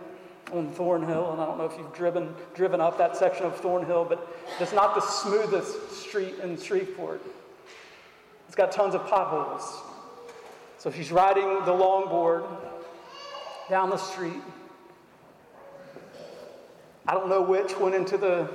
on 0.54 0.72
Thornhill, 0.72 1.32
and 1.32 1.42
I 1.42 1.46
don't 1.46 1.58
know 1.58 1.66
if 1.66 1.78
you've 1.78 1.94
driven, 1.94 2.34
driven 2.54 2.80
up 2.80 2.98
that 2.98 3.18
section 3.18 3.46
of 3.46 3.56
Thornhill, 3.58 4.06
but 4.06 4.28
it's 4.60 4.74
not 4.74 4.96
the 4.96 5.02
smoothest 5.02 5.92
street 5.92 6.36
in 6.42 6.58
Shreveport. 6.58 7.22
It's 8.48 8.56
got 8.56 8.72
tons 8.72 8.94
of 8.94 9.06
potholes. 9.08 9.82
So 10.78 10.92
she's 10.92 11.12
riding 11.12 11.48
the 11.66 11.72
longboard 11.72 12.46
down 13.70 13.90
the 13.90 13.98
street. 13.98 14.42
I 17.08 17.14
don't 17.14 17.30
know 17.30 17.42
which 17.42 17.78
went 17.78 17.96
into 17.96 18.18
the 18.18 18.50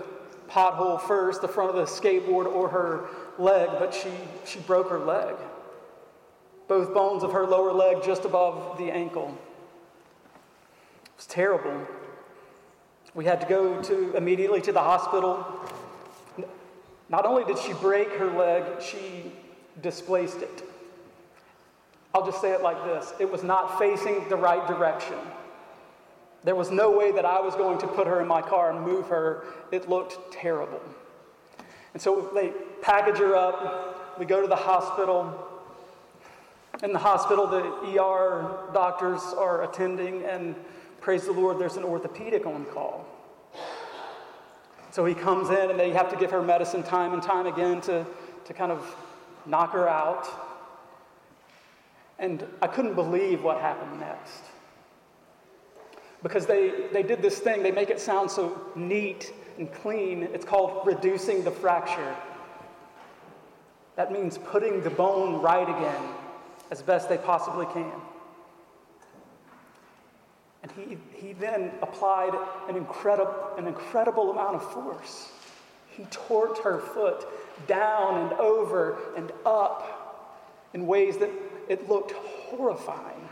pothole 0.49 1.01
first, 1.01 1.43
the 1.43 1.49
front 1.49 1.71
of 1.71 1.77
the 1.77 1.85
skateboard 1.85 2.47
or 2.47 2.69
her 2.69 3.09
leg, 3.39 3.69
but 3.79 3.93
she, 3.93 4.11
she 4.47 4.59
broke 4.61 4.89
her 4.89 4.99
leg. 4.99 5.35
Both 6.69 6.95
bones 6.95 7.23
of 7.23 7.33
her 7.33 7.47
lower 7.47 7.73
leg 7.73 8.03
just 8.05 8.25
above 8.25 8.79
the 8.79 8.91
ankle. 8.91 9.37
Terrible. 11.39 11.87
We 13.15 13.25
had 13.25 13.41
to 13.43 13.47
go 13.47 13.81
to 13.81 14.17
immediately 14.17 14.61
to 14.63 14.73
the 14.73 14.81
hospital. 14.81 15.47
Not 17.09 17.27
only 17.27 17.45
did 17.45 17.61
she 17.61 17.75
break 17.75 18.11
her 18.15 18.27
leg, 18.27 18.83
she 18.83 19.31
displaced 19.81 20.39
it. 20.39 20.65
I'll 22.13 22.27
just 22.27 22.41
say 22.41 22.51
it 22.51 22.61
like 22.61 22.83
this 22.85 23.13
it 23.21 23.31
was 23.31 23.45
not 23.45 23.79
facing 23.79 24.29
the 24.29 24.35
right 24.35 24.67
direction. 24.67 25.15
There 26.43 26.57
was 26.57 26.73
no 26.73 26.91
way 26.91 27.13
that 27.13 27.25
I 27.25 27.41
was 27.41 27.55
going 27.55 27.79
to 27.83 27.87
put 27.87 28.09
her 28.09 28.21
in 28.21 28.27
my 28.27 28.43
car 28.43 28.73
and 28.73 28.85
move 28.85 29.07
her. 29.07 29.45
It 29.71 29.89
looked 29.89 30.33
terrible. 30.33 30.81
And 31.93 32.03
so 32.03 32.33
they 32.35 32.53
package 32.83 33.19
her 33.19 33.37
up. 33.37 34.19
We 34.19 34.27
go 34.27 34.43
to 34.43 34.49
the 34.49 34.57
hospital. 34.57 35.47
In 36.83 36.93
the 36.93 36.99
hospital, 36.99 37.47
the 37.47 37.63
ER 37.97 38.73
doctors 38.75 39.23
are 39.39 39.63
attending, 39.63 40.25
and 40.25 40.57
praise 41.01 41.25
the 41.25 41.33
Lord, 41.33 41.59
there's 41.59 41.77
an 41.77 41.85
orthopedic 41.85 42.47
on 42.47 42.65
call. 42.67 43.07
So 44.91 45.05
he 45.05 45.15
comes 45.15 45.51
in, 45.51 45.71
and 45.71 45.79
they 45.79 45.91
have 45.91 46.11
to 46.11 46.17
give 46.17 46.31
her 46.31 46.43
medicine 46.43 46.83
time 46.83 47.13
and 47.13 47.23
time 47.23 47.47
again 47.47 47.81
to, 47.83 48.07
to 48.45 48.53
kind 48.53 48.73
of 48.73 48.97
knock 49.47 49.73
her 49.73 49.89
out. 49.89 50.29
And 52.19 52.45
I 52.61 52.67
couldn't 52.67 52.95
believe 52.95 53.45
what 53.45 53.61
happened 53.61 54.01
next. 54.01 54.43
Because 56.23 56.47
they, 56.47 56.89
they 56.93 57.03
did 57.03 57.23
this 57.23 57.39
thing, 57.39 57.63
they 57.63 57.71
make 57.71 57.91
it 57.91 58.01
sound 58.01 58.31
so 58.31 58.61
neat 58.75 59.33
and 59.59 59.73
clean. 59.73 60.25
It's 60.33 60.45
called 60.45 60.87
reducing 60.87 61.45
the 61.45 61.51
fracture. 61.51 62.17
That 63.95 64.11
means 64.11 64.39
putting 64.39 64.83
the 64.83 64.91
bone 64.91 65.41
right 65.41 65.69
again 65.69 66.03
as 66.71 66.83
best 66.83 67.09
they 67.09 67.19
possibly 67.19 67.67
can. 67.67 67.93
He, 70.79 70.97
he 71.15 71.33
then 71.33 71.73
applied 71.83 72.33
an 72.69 72.77
incredible, 72.77 73.35
an 73.57 73.67
incredible 73.67 74.31
amount 74.31 74.57
of 74.57 74.73
force. 74.73 75.33
He 75.89 76.05
torqued 76.05 76.63
her 76.63 76.79
foot 76.79 77.27
down 77.67 78.23
and 78.23 78.33
over 78.35 78.99
and 79.17 79.33
up 79.45 80.61
in 80.73 80.87
ways 80.87 81.17
that 81.19 81.31
it 81.69 81.89
looked 81.89 82.13
horrifying. 82.13 83.29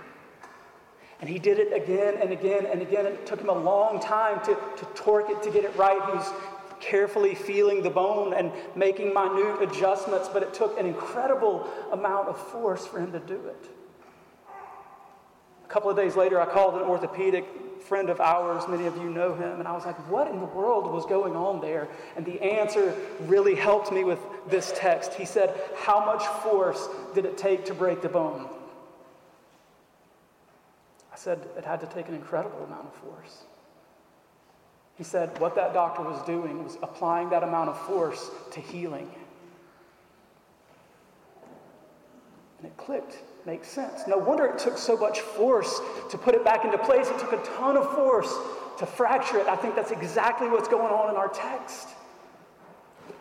And 1.20 1.30
he 1.30 1.38
did 1.38 1.58
it 1.58 1.72
again 1.72 2.14
and 2.20 2.32
again 2.32 2.66
and 2.66 2.82
again. 2.82 3.06
It 3.06 3.26
took 3.26 3.40
him 3.40 3.48
a 3.48 3.58
long 3.58 4.00
time 4.00 4.40
to, 4.40 4.54
to 4.54 4.84
torque 4.94 5.30
it 5.30 5.42
to 5.44 5.50
get 5.50 5.64
it 5.64 5.74
right. 5.76 6.02
He 6.04 6.12
was 6.12 6.32
carefully 6.80 7.34
feeling 7.34 7.82
the 7.82 7.90
bone 7.90 8.34
and 8.34 8.52
making 8.74 9.14
minute 9.14 9.62
adjustments, 9.62 10.28
but 10.30 10.42
it 10.42 10.52
took 10.52 10.78
an 10.78 10.86
incredible 10.86 11.70
amount 11.92 12.28
of 12.28 12.38
force 12.50 12.86
for 12.86 12.98
him 12.98 13.12
to 13.12 13.20
do 13.20 13.40
it. 13.46 13.70
A 15.66 15.68
couple 15.68 15.90
of 15.90 15.96
days 15.96 16.14
later, 16.14 16.40
I 16.40 16.46
called 16.46 16.74
an 16.76 16.82
orthopedic 16.82 17.44
friend 17.82 18.08
of 18.08 18.20
ours. 18.20 18.64
Many 18.68 18.86
of 18.86 18.96
you 18.96 19.10
know 19.10 19.34
him. 19.34 19.58
And 19.58 19.66
I 19.66 19.72
was 19.72 19.84
like, 19.84 19.96
what 20.10 20.28
in 20.30 20.38
the 20.38 20.46
world 20.46 20.92
was 20.92 21.04
going 21.06 21.34
on 21.34 21.60
there? 21.60 21.88
And 22.16 22.24
the 22.24 22.40
answer 22.40 22.94
really 23.22 23.56
helped 23.56 23.90
me 23.90 24.04
with 24.04 24.20
this 24.48 24.72
text. 24.76 25.14
He 25.14 25.24
said, 25.24 25.60
How 25.76 26.04
much 26.04 26.24
force 26.42 26.88
did 27.14 27.24
it 27.24 27.36
take 27.36 27.64
to 27.66 27.74
break 27.74 28.00
the 28.00 28.08
bone? 28.08 28.48
I 31.12 31.16
said, 31.16 31.40
It 31.56 31.64
had 31.64 31.80
to 31.80 31.86
take 31.86 32.08
an 32.08 32.14
incredible 32.14 32.62
amount 32.64 32.86
of 32.86 32.94
force. 32.94 33.44
He 34.96 35.02
said, 35.04 35.36
What 35.40 35.56
that 35.56 35.74
doctor 35.74 36.02
was 36.02 36.24
doing 36.26 36.62
was 36.62 36.78
applying 36.80 37.30
that 37.30 37.42
amount 37.42 37.70
of 37.70 37.80
force 37.86 38.30
to 38.52 38.60
healing. 38.60 39.10
And 42.58 42.68
it 42.68 42.76
clicked 42.76 43.18
makes 43.46 43.68
sense. 43.68 44.02
No 44.08 44.18
wonder 44.18 44.44
it 44.44 44.58
took 44.58 44.76
so 44.76 44.96
much 44.96 45.20
force 45.20 45.80
to 46.10 46.18
put 46.18 46.34
it 46.34 46.44
back 46.44 46.64
into 46.64 46.78
place. 46.78 47.08
It 47.08 47.18
took 47.18 47.32
a 47.32 47.42
ton 47.56 47.76
of 47.76 47.94
force 47.94 48.32
to 48.78 48.86
fracture 48.86 49.38
it. 49.38 49.46
I 49.46 49.56
think 49.56 49.76
that's 49.76 49.92
exactly 49.92 50.48
what's 50.48 50.68
going 50.68 50.92
on 50.92 51.10
in 51.10 51.16
our 51.16 51.28
text. 51.28 51.88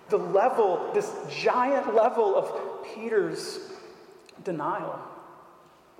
The 0.09 0.17
level, 0.17 0.91
this 0.93 1.11
giant 1.29 1.93
level 1.93 2.35
of 2.35 2.85
Peter's 2.93 3.59
denial, 4.43 4.99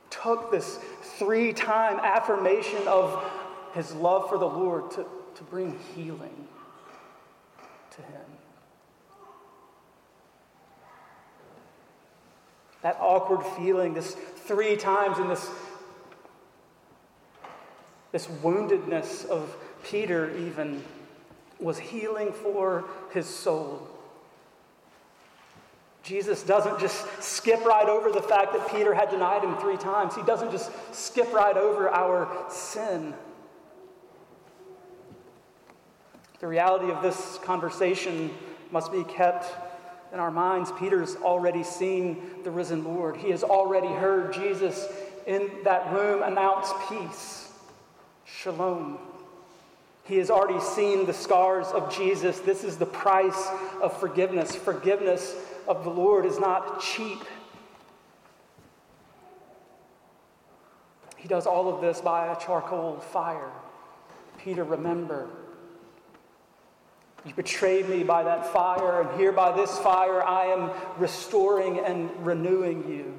took 0.09 0.51
this 0.51 0.79
three 1.17 1.53
time 1.53 1.99
affirmation 1.99 2.87
of 2.87 3.23
his 3.73 3.93
love 3.93 4.29
for 4.29 4.37
the 4.37 4.47
Lord 4.47 4.91
to, 4.91 5.05
to 5.35 5.43
bring 5.43 5.77
healing 5.95 6.47
to 7.91 8.01
him. 8.01 8.21
That 12.85 12.99
awkward 13.01 13.43
feeling, 13.57 13.95
this 13.95 14.13
three 14.13 14.75
times 14.75 15.17
in 15.17 15.27
this, 15.27 15.49
this 18.11 18.27
woundedness 18.27 19.25
of 19.25 19.57
Peter, 19.83 20.29
even, 20.37 20.83
was 21.59 21.79
healing 21.79 22.31
for 22.31 22.85
his 23.11 23.25
soul. 23.25 23.87
Jesus 26.03 26.43
doesn't 26.43 26.79
just 26.79 27.23
skip 27.23 27.65
right 27.65 27.89
over 27.89 28.11
the 28.11 28.21
fact 28.21 28.53
that 28.53 28.71
Peter 28.71 28.93
had 28.93 29.09
denied 29.09 29.43
him 29.43 29.57
three 29.57 29.77
times. 29.77 30.13
He 30.13 30.21
doesn't 30.21 30.51
just 30.51 30.69
skip 30.93 31.33
right 31.33 31.57
over 31.57 31.89
our 31.89 32.45
sin. 32.51 33.15
The 36.39 36.45
reality 36.45 36.91
of 36.91 37.01
this 37.01 37.39
conversation 37.41 38.29
must 38.69 38.91
be 38.91 39.03
kept 39.05 39.64
in 40.13 40.19
our 40.19 40.31
minds. 40.31 40.71
Peter's 40.79 41.15
already 41.17 41.63
seen 41.63 42.21
the 42.43 42.51
risen 42.51 42.83
Lord, 42.83 43.17
he 43.17 43.31
has 43.31 43.43
already 43.43 43.87
heard 43.87 44.33
Jesus 44.33 44.87
in 45.25 45.49
that 45.63 45.91
room 45.91 46.21
announce 46.23 46.71
peace, 46.87 47.51
shalom. 48.25 48.99
He 50.03 50.17
has 50.17 50.29
already 50.29 50.59
seen 50.59 51.07
the 51.07 51.13
scars 51.13 51.67
of 51.67 51.91
Jesus. 51.93 52.39
This 52.39 52.63
is 52.63 52.77
the 52.77 52.85
price 52.85 53.47
of 53.81 53.99
forgiveness. 53.99 54.55
Forgiveness 54.55 55.35
of 55.67 55.83
the 55.83 55.89
Lord 55.89 56.25
is 56.27 56.39
not 56.39 56.79
cheap. 56.79 57.23
He 61.17 61.27
does 61.27 61.47
all 61.47 61.73
of 61.73 61.81
this 61.81 62.01
by 62.01 62.27
a 62.27 62.39
charcoal 62.39 62.97
fire. 62.97 63.49
Peter, 64.37 64.63
remember, 64.63 65.27
you 67.25 67.33
betrayed 67.33 67.89
me 67.89 68.03
by 68.03 68.23
that 68.23 68.45
fire, 68.53 69.01
and 69.01 69.19
here 69.19 69.31
by 69.31 69.51
this 69.51 69.77
fire 69.79 70.23
I 70.23 70.45
am 70.45 70.69
restoring 70.97 71.79
and 71.79 72.09
renewing 72.25 72.87
you. 72.87 73.13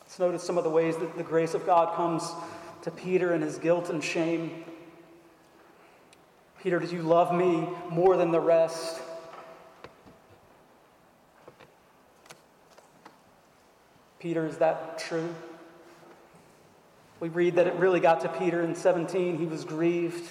Let's 0.00 0.18
notice 0.18 0.42
some 0.42 0.56
of 0.56 0.64
the 0.64 0.70
ways 0.70 0.96
that 0.96 1.16
the 1.16 1.22
grace 1.22 1.54
of 1.54 1.66
God 1.66 1.94
comes 1.94 2.32
to 2.82 2.90
Peter 2.90 3.32
and 3.32 3.42
his 3.42 3.58
guilt 3.58 3.90
and 3.90 4.02
shame. 4.02 4.64
Peter, 6.62 6.78
did 6.78 6.92
you 6.92 7.02
love 7.02 7.34
me 7.34 7.68
more 7.90 8.16
than 8.16 8.30
the 8.30 8.40
rest? 8.40 9.00
Peter, 14.18 14.46
is 14.46 14.58
that 14.58 14.98
true? 14.98 15.34
We 17.22 17.28
read 17.28 17.54
that 17.54 17.68
it 17.68 17.74
really 17.74 18.00
got 18.00 18.22
to 18.22 18.28
Peter 18.28 18.62
in 18.62 18.74
17. 18.74 19.38
He 19.38 19.46
was 19.46 19.64
grieved. 19.64 20.28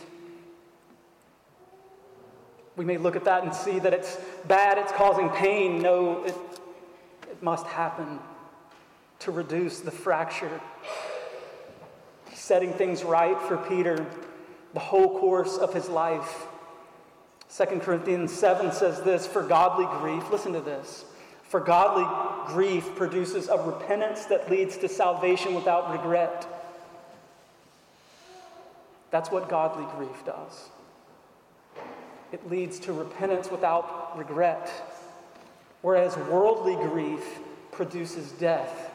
We 2.75 2.83
may 2.83 2.97
look 2.97 3.15
at 3.15 3.23
that 3.23 3.43
and 3.43 3.55
see 3.55 3.79
that 3.79 3.93
it's 3.93 4.17
bad, 4.45 4.77
it's 4.77 4.91
causing 4.91 5.29
pain. 5.29 5.81
No, 5.81 6.25
it, 6.25 6.35
it 7.29 7.41
must 7.41 7.65
happen 7.65 8.19
to 9.19 9.31
reduce 9.31 9.79
the 9.79 9.89
fracture. 9.89 10.59
Setting 12.33 12.73
things 12.73 13.05
right 13.05 13.41
for 13.43 13.55
Peter 13.55 14.05
the 14.73 14.81
whole 14.81 15.17
course 15.17 15.55
of 15.55 15.73
his 15.73 15.87
life. 15.87 16.45
2 17.55 17.79
Corinthians 17.79 18.33
7 18.33 18.73
says 18.73 18.99
this 18.99 19.25
For 19.25 19.43
godly 19.43 19.85
grief, 19.99 20.29
listen 20.29 20.51
to 20.51 20.59
this. 20.59 21.05
For 21.43 21.61
godly 21.61 22.05
grief 22.53 22.97
produces 22.97 23.47
a 23.47 23.57
repentance 23.59 24.25
that 24.25 24.51
leads 24.51 24.75
to 24.79 24.89
salvation 24.89 25.55
without 25.55 25.89
regret. 25.89 26.57
That's 29.11 29.29
what 29.29 29.49
godly 29.49 29.85
grief 29.97 30.25
does. 30.25 30.69
It 32.31 32.49
leads 32.49 32.79
to 32.79 32.93
repentance 32.93 33.51
without 33.51 34.17
regret. 34.17 34.71
Whereas 35.81 36.15
worldly 36.17 36.75
grief 36.75 37.39
produces 37.71 38.31
death. 38.31 38.89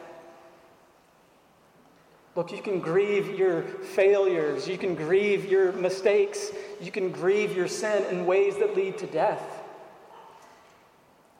Look, 2.35 2.51
you 2.51 2.61
can 2.61 2.79
grieve 2.79 3.37
your 3.37 3.63
failures, 3.63 4.67
you 4.67 4.77
can 4.77 4.93
grieve 4.93 5.49
your 5.49 5.71
mistakes, 5.71 6.51
you 6.79 6.91
can 6.91 7.11
grieve 7.11 7.55
your 7.55 7.67
sin 7.67 8.03
in 8.11 8.27
ways 8.27 8.57
that 8.57 8.75
lead 8.75 8.97
to 8.99 9.07
death. 9.07 9.41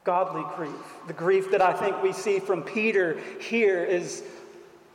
Godly 0.03 0.43
grief. 0.55 0.71
The 1.05 1.13
grief 1.13 1.51
that 1.51 1.61
I 1.61 1.73
think 1.73 2.01
we 2.01 2.13
see 2.13 2.39
from 2.39 2.63
Peter 2.63 3.19
here 3.39 3.83
is 3.83 4.23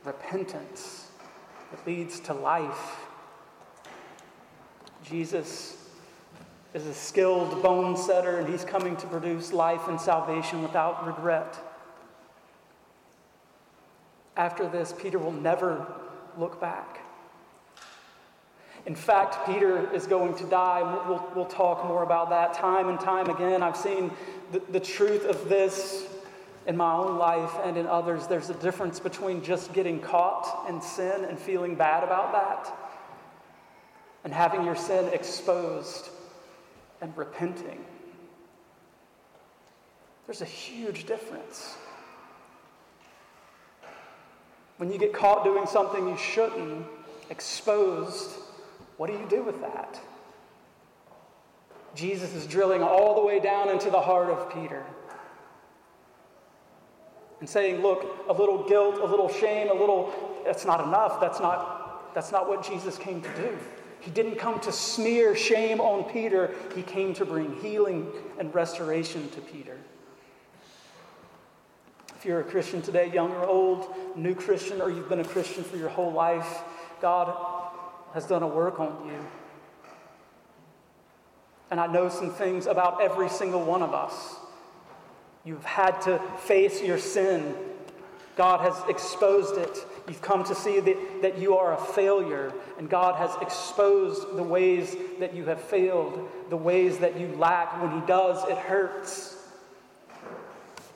repentance. 0.03 1.07
It 1.71 1.79
leads 1.87 2.19
to 2.21 2.33
life. 2.33 3.02
Jesus 5.13 5.77
is 6.73 6.87
a 6.87 6.93
skilled 6.93 7.61
bone 7.61 7.95
setter, 7.95 8.39
and 8.39 8.49
he's 8.49 8.65
coming 8.65 8.97
to 8.97 9.05
produce 9.05 9.53
life 9.53 9.87
and 9.87 10.01
salvation 10.01 10.63
without 10.63 11.05
regret. 11.05 11.55
After 14.35 14.67
this, 14.67 14.91
Peter 14.97 15.19
will 15.19 15.31
never 15.31 15.85
look 16.35 16.59
back. 16.59 17.01
In 18.87 18.95
fact, 18.95 19.45
Peter 19.45 19.87
is 19.93 20.07
going 20.07 20.33
to 20.37 20.45
die. 20.45 20.81
We'll, 21.07 21.23
we'll 21.35 21.45
talk 21.45 21.85
more 21.85 22.01
about 22.01 22.31
that 22.31 22.55
time 22.55 22.89
and 22.89 22.99
time 22.99 23.29
again. 23.29 23.61
I've 23.61 23.77
seen 23.77 24.09
the, 24.51 24.63
the 24.71 24.79
truth 24.79 25.25
of 25.25 25.47
this 25.47 26.07
in 26.65 26.75
my 26.75 26.91
own 26.91 27.19
life 27.19 27.53
and 27.63 27.77
in 27.77 27.85
others. 27.85 28.25
There's 28.25 28.49
a 28.49 28.55
difference 28.55 28.99
between 28.99 29.43
just 29.43 29.73
getting 29.73 29.99
caught 29.99 30.65
in 30.67 30.81
sin 30.81 31.25
and 31.25 31.37
feeling 31.37 31.75
bad 31.75 32.03
about 32.03 32.31
that 32.31 32.79
and 34.23 34.33
having 34.33 34.63
your 34.63 34.75
sin 34.75 35.09
exposed 35.13 36.09
and 37.01 37.15
repenting. 37.17 37.83
There's 40.25 40.41
a 40.41 40.45
huge 40.45 41.05
difference. 41.05 41.75
When 44.77 44.91
you 44.91 44.97
get 44.97 45.13
caught 45.13 45.43
doing 45.43 45.65
something 45.65 46.07
you 46.07 46.17
shouldn't, 46.17 46.85
exposed, 47.29 48.31
what 48.97 49.07
do 49.07 49.13
you 49.13 49.25
do 49.29 49.43
with 49.43 49.59
that? 49.61 49.99
Jesus 51.95 52.33
is 52.33 52.47
drilling 52.47 52.81
all 52.81 53.15
the 53.15 53.21
way 53.21 53.39
down 53.39 53.69
into 53.69 53.89
the 53.89 54.01
heart 54.01 54.29
of 54.29 54.51
Peter 54.53 54.83
and 57.39 57.49
saying, 57.49 57.81
Look, 57.81 58.25
a 58.29 58.33
little 58.33 58.67
guilt, 58.67 58.95
a 58.99 59.05
little 59.05 59.29
shame, 59.29 59.69
a 59.69 59.73
little, 59.73 60.41
that's 60.45 60.65
not 60.65 60.85
enough. 60.87 61.19
That's 61.19 61.39
not, 61.39 62.13
that's 62.15 62.31
not 62.31 62.47
what 62.47 62.65
Jesus 62.65 62.97
came 62.97 63.21
to 63.21 63.35
do. 63.35 63.57
He 64.03 64.11
didn't 64.11 64.35
come 64.35 64.59
to 64.61 64.71
smear 64.71 65.33
shame 65.33 65.79
on 65.79 66.03
Peter, 66.11 66.53
he 66.75 66.81
came 66.81 67.13
to 67.15 67.25
bring 67.25 67.55
healing 67.61 68.11
and 68.37 68.53
restoration 68.53 69.29
to 69.29 69.39
Peter. 69.39 69.77
If 72.17 72.25
you're 72.25 72.41
a 72.41 72.43
Christian 72.43 72.81
today, 72.81 73.11
young 73.13 73.31
or 73.31 73.45
old, 73.45 73.93
new 74.17 74.35
Christian, 74.35 74.81
or 74.81 74.89
you've 74.89 75.07
been 75.07 75.21
a 75.21 75.25
Christian 75.25 75.63
for 75.63 75.77
your 75.77 75.89
whole 75.89 76.11
life, 76.11 76.63
God 77.01 77.33
has 78.13 78.25
done 78.25 78.43
a 78.43 78.47
work 78.47 78.79
on 78.79 79.07
you. 79.07 79.19
And 81.71 81.79
I 81.79 81.87
know 81.87 82.09
some 82.09 82.31
things 82.31 82.65
about 82.65 83.01
every 83.01 83.29
single 83.29 83.63
one 83.63 83.81
of 83.81 83.93
us. 83.93 84.35
You've 85.45 85.65
had 85.65 86.01
to 86.01 86.19
face 86.39 86.81
your 86.81 86.97
sin. 86.99 87.55
God 88.35 88.61
has 88.61 88.89
exposed 88.89 89.57
it. 89.57 89.85
You've 90.07 90.21
come 90.21 90.43
to 90.45 90.55
see 90.55 90.79
that, 90.79 91.21
that 91.21 91.37
you 91.37 91.55
are 91.57 91.73
a 91.73 91.77
failure, 91.77 92.51
and 92.77 92.89
God 92.89 93.15
has 93.15 93.31
exposed 93.41 94.35
the 94.35 94.43
ways 94.43 94.95
that 95.19 95.33
you 95.35 95.45
have 95.45 95.61
failed, 95.61 96.29
the 96.49 96.57
ways 96.57 96.97
that 96.99 97.19
you 97.19 97.27
lack. 97.37 97.81
When 97.81 98.01
He 98.01 98.05
does, 98.07 98.43
it 98.49 98.57
hurts. 98.57 99.37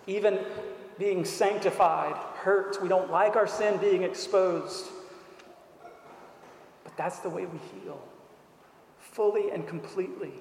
Even 0.07 0.39
being 0.97 1.25
sanctified 1.25 2.15
hurts. 2.37 2.81
We 2.81 2.87
don't 2.87 3.11
like 3.11 3.35
our 3.35 3.47
sin 3.47 3.77
being 3.77 4.03
exposed. 4.03 4.85
But 6.83 6.97
that's 6.97 7.19
the 7.19 7.29
way 7.29 7.45
we 7.45 7.59
heal 7.79 8.01
fully 9.17 9.49
and 9.49 9.67
completely. 9.67 10.31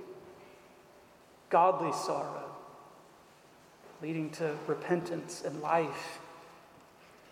Godly 1.49 1.93
sorrow, 1.93 2.55
leading 4.03 4.29
to 4.33 4.55
repentance 4.67 5.43
and 5.47 5.63
life. 5.63 6.19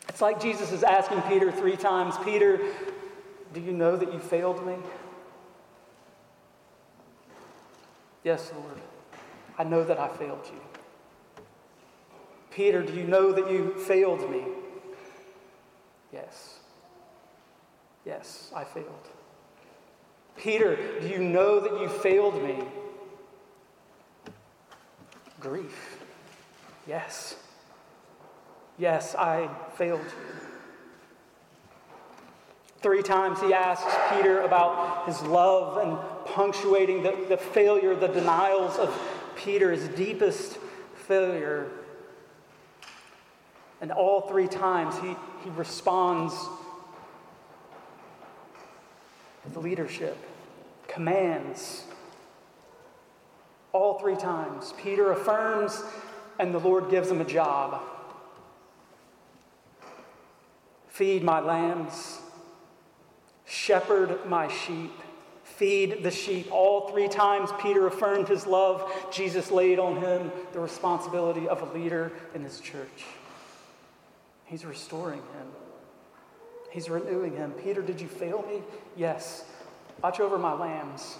It's 0.09 0.21
like 0.21 0.41
Jesus 0.41 0.73
is 0.73 0.83
asking 0.83 1.23
Peter 1.23 1.51
three 1.51 1.77
times 1.77 2.15
Peter, 2.25 2.61
do 3.53 3.61
you 3.61 3.73
know 3.73 3.97
that 3.97 4.13
you 4.13 4.19
failed 4.19 4.65
me? 4.67 4.77
Yes, 8.23 8.53
Lord. 8.55 8.81
I 9.59 9.65
know 9.65 9.85
that 9.85 9.99
I 9.99 10.09
failed 10.09 10.47
you. 10.47 10.61
Peter, 12.51 12.83
do 12.83 12.93
you 12.93 13.05
know 13.05 13.33
that 13.33 13.51
you 13.51 13.75
failed 13.75 14.31
me? 14.31 14.45
Yes. 16.13 16.59
Yes, 18.05 18.53
I 18.55 18.65
failed. 18.65 19.09
Peter, 20.37 21.01
do 21.01 21.09
you 21.09 21.19
know 21.19 21.61
that 21.61 21.81
you 21.81 21.89
failed 21.89 22.43
me? 22.43 22.59
Grief. 25.41 25.99
Yes. 26.87 27.37
Yes, 28.79 29.15
I 29.15 29.49
failed 29.77 30.01
you. 30.01 30.35
Three 32.81 33.03
times 33.03 33.41
he 33.41 33.55
asks 33.55 33.95
Peter 34.11 34.43
about 34.43 35.07
his 35.07 35.23
love 35.23 35.79
and 35.79 35.97
punctuating 36.27 37.03
the, 37.03 37.25
the 37.29 37.37
failure, 37.37 37.95
the 37.95 38.09
denials 38.09 38.77
of 38.77 38.95
Peter's 39.37 39.89
deepest 39.89 40.59
failure. 41.07 41.71
And 43.81 43.93
all 43.93 44.23
three 44.23 44.49
times 44.49 44.99
he, 44.99 45.17
he 45.45 45.51
responds 45.57 46.35
with 49.45 49.57
leadership, 49.57 50.19
commands. 50.89 51.85
All 53.73 53.99
three 53.99 54.17
times. 54.17 54.75
Peter 54.77 55.13
affirms, 55.13 55.83
and 56.39 56.53
the 56.53 56.61
Lord 56.61 56.91
gives 56.91 57.11
him 57.11 57.21
a 57.21 57.25
job. 57.25 57.81
Feed 60.95 61.25
my 61.25 61.41
lambs 61.41 62.21
Shepherd 63.47 64.25
my 64.27 64.49
sheep, 64.49 64.93
feed 65.43 66.03
the 66.03 66.11
sheep. 66.11 66.49
All 66.51 66.89
three 66.89 67.09
times 67.09 67.51
Peter 67.61 67.87
affirmed 67.87 68.29
his 68.29 68.47
love. 68.47 68.91
Jesus 69.13 69.51
laid 69.51 69.79
on 69.79 70.01
him 70.01 70.33
the 70.53 70.61
responsibility 70.61 71.47
of 71.47 71.63
a 71.63 71.75
leader 71.75 72.13
in 72.35 72.43
his 72.43 72.61
church. 72.61 73.05
He's 74.47 74.65
restoring 74.65 75.21
him, 75.21 75.47
he's 76.71 76.89
renewing 76.89 77.37
him. 77.37 77.53
Peter, 77.53 77.83
did 77.83 78.01
you 78.01 78.09
fail 78.09 78.45
me? 78.49 78.63
Yes. 78.97 79.45
Watch 80.03 80.21
over 80.21 80.39
my 80.39 80.53
lambs. 80.53 81.17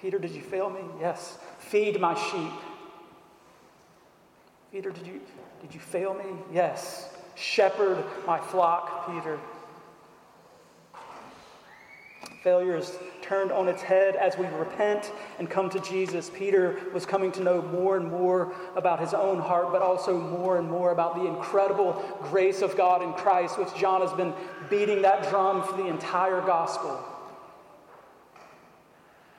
Peter, 0.00 0.18
did 0.18 0.32
you 0.32 0.42
fail 0.42 0.68
me? 0.68 0.80
Yes. 1.00 1.38
Feed 1.58 2.00
my 2.00 2.14
sheep. 2.14 2.52
Peter, 4.70 4.90
did 4.90 5.06
you, 5.06 5.20
did 5.64 5.72
you 5.72 5.80
fail 5.80 6.12
me? 6.12 6.26
Yes. 6.52 7.08
Shepherd 7.36 8.04
my 8.26 8.38
flock, 8.38 9.10
Peter. 9.10 9.40
Failure 12.42 12.76
is 12.76 12.92
turned 13.22 13.50
on 13.50 13.66
its 13.66 13.80
head 13.80 14.14
as 14.14 14.36
we 14.36 14.44
repent 14.48 15.10
and 15.38 15.48
come 15.48 15.70
to 15.70 15.80
Jesus. 15.80 16.30
Peter 16.34 16.78
was 16.92 17.06
coming 17.06 17.32
to 17.32 17.42
know 17.42 17.62
more 17.62 17.96
and 17.96 18.10
more 18.10 18.52
about 18.76 19.00
his 19.00 19.14
own 19.14 19.40
heart, 19.40 19.72
but 19.72 19.80
also 19.80 20.20
more 20.20 20.58
and 20.58 20.70
more 20.70 20.90
about 20.90 21.14
the 21.14 21.24
incredible 21.24 21.92
grace 22.24 22.60
of 22.60 22.76
God 22.76 23.00
in 23.00 23.14
Christ, 23.14 23.58
which 23.58 23.74
John 23.74 24.02
has 24.02 24.12
been 24.12 24.34
beating 24.68 25.00
that 25.00 25.30
drum 25.30 25.62
for 25.62 25.78
the 25.78 25.86
entire 25.86 26.42
gospel. 26.42 27.02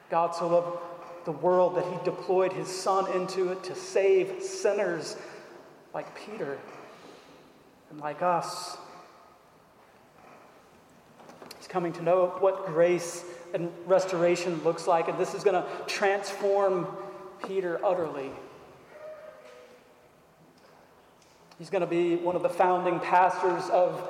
God 0.10 0.34
so 0.34 0.48
loved 0.48 0.80
the 1.26 1.32
world 1.32 1.76
that 1.76 1.86
he 1.86 2.04
deployed 2.04 2.52
his 2.52 2.68
son 2.68 3.12
into 3.12 3.52
it 3.52 3.64
to 3.66 3.76
save 3.76 4.42
sinners 4.42 5.18
like 5.96 6.14
Peter 6.26 6.60
and 7.90 8.02
like 8.02 8.22
us. 8.22 8.78
He's 11.58 11.68
coming 11.68 11.94
to 11.94 12.04
know 12.04 12.36
what 12.40 12.66
grace 12.66 13.24
and 13.54 13.72
restoration 13.86 14.62
looks 14.66 14.88
like, 14.88 15.08
and 15.08 15.18
this 15.18 15.34
is 15.34 15.46
going 15.46 15.64
to 15.64 15.68
transform 15.88 16.86
Peter 17.48 17.80
utterly. 17.84 18.30
He's 21.58 21.70
going 21.70 21.80
to 21.80 21.88
be 21.88 22.18
one 22.18 22.36
of 22.36 22.44
the 22.44 22.50
founding 22.50 23.00
pastors 23.00 23.70
of 23.70 24.10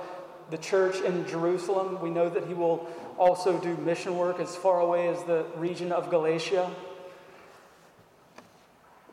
the 0.49 0.57
church 0.57 1.01
in 1.01 1.27
Jerusalem. 1.27 2.01
We 2.01 2.09
know 2.09 2.29
that 2.29 2.47
he 2.47 2.55
will 2.55 2.89
also 3.19 3.59
do 3.59 3.77
mission 3.77 4.17
work 4.17 4.39
as 4.39 4.55
far 4.55 4.79
away 4.79 5.07
as 5.09 5.23
the 5.25 5.45
region 5.55 5.91
of 5.91 6.09
Galatia. 6.09 6.71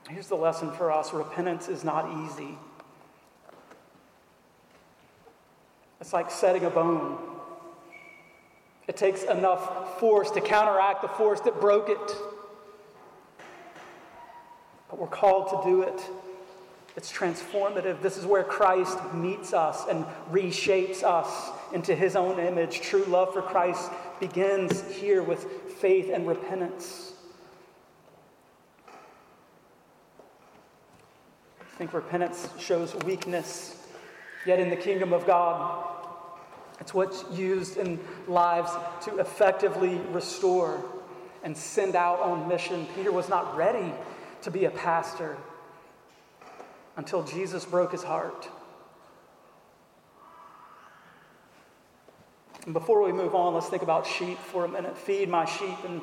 Here's 0.09 0.29
the 0.29 0.37
lesson 0.37 0.73
for 0.73 0.91
us 0.91 1.13
repentance 1.13 1.69
is 1.69 1.85
not 1.85 2.11
easy. 2.25 2.59
It's 6.01 6.13
like 6.13 6.31
setting 6.31 6.65
a 6.65 6.71
bone. 6.71 7.17
It 8.89 8.97
takes 8.97 9.23
enough 9.23 10.01
force 10.01 10.31
to 10.33 10.41
counteract 10.41 11.03
the 11.03 11.09
force 11.09 11.41
that 11.41 11.61
broke 11.61 11.89
it. 11.89 12.17
But 14.91 14.99
we're 14.99 15.07
called 15.07 15.49
to 15.51 15.71
do 15.71 15.83
it. 15.83 16.03
It's 16.97 17.11
transformative. 17.11 18.03
This 18.03 18.19
is 18.19 18.27
where 18.27 18.45
Christ 18.45 18.99
meets 19.15 19.55
us 19.55 19.87
and 19.89 20.05
reshapes 20.31 21.03
us 21.03 21.51
into 21.73 21.95
his 21.95 22.17
own 22.17 22.39
image. 22.39 22.81
True 22.81 23.05
love 23.05 23.33
for 23.33 23.41
Christ 23.41 23.91
begins 24.21 24.83
here 24.91 25.23
with 25.23 25.45
faith 25.81 26.11
and 26.13 26.29
repentance. 26.29 27.12
Think 31.83 31.95
repentance 31.95 32.49
shows 32.61 32.95
weakness, 33.05 33.77
yet 34.47 34.61
in 34.61 34.71
the 34.71 34.77
kingdom 34.77 35.13
of 35.13 35.27
God, 35.27 35.85
it's 36.79 36.95
what's 36.95 37.25
used 37.33 37.77
in 37.77 37.99
lives 38.29 38.71
to 39.05 39.19
effectively 39.19 39.97
restore 40.13 40.85
and 41.43 41.57
send 41.57 41.97
out 41.97 42.21
on 42.21 42.47
mission. 42.47 42.87
Peter 42.95 43.11
was 43.11 43.29
not 43.29 43.57
ready 43.57 43.93
to 44.43 44.51
be 44.53 44.67
a 44.67 44.71
pastor 44.71 45.37
until 46.97 47.25
Jesus 47.25 47.65
broke 47.65 47.91
his 47.91 48.05
heart. 48.05 48.49
And 52.65 52.73
before 52.75 53.03
we 53.03 53.11
move 53.11 53.35
on, 53.35 53.55
let's 53.55 53.69
think 53.69 53.83
about 53.83 54.07
sheep 54.07 54.39
for 54.39 54.65
a 54.65 54.69
minute. 54.69 54.97
Feed 54.97 55.29
my 55.29 55.47
sheep. 55.47 55.85
In 55.85 56.01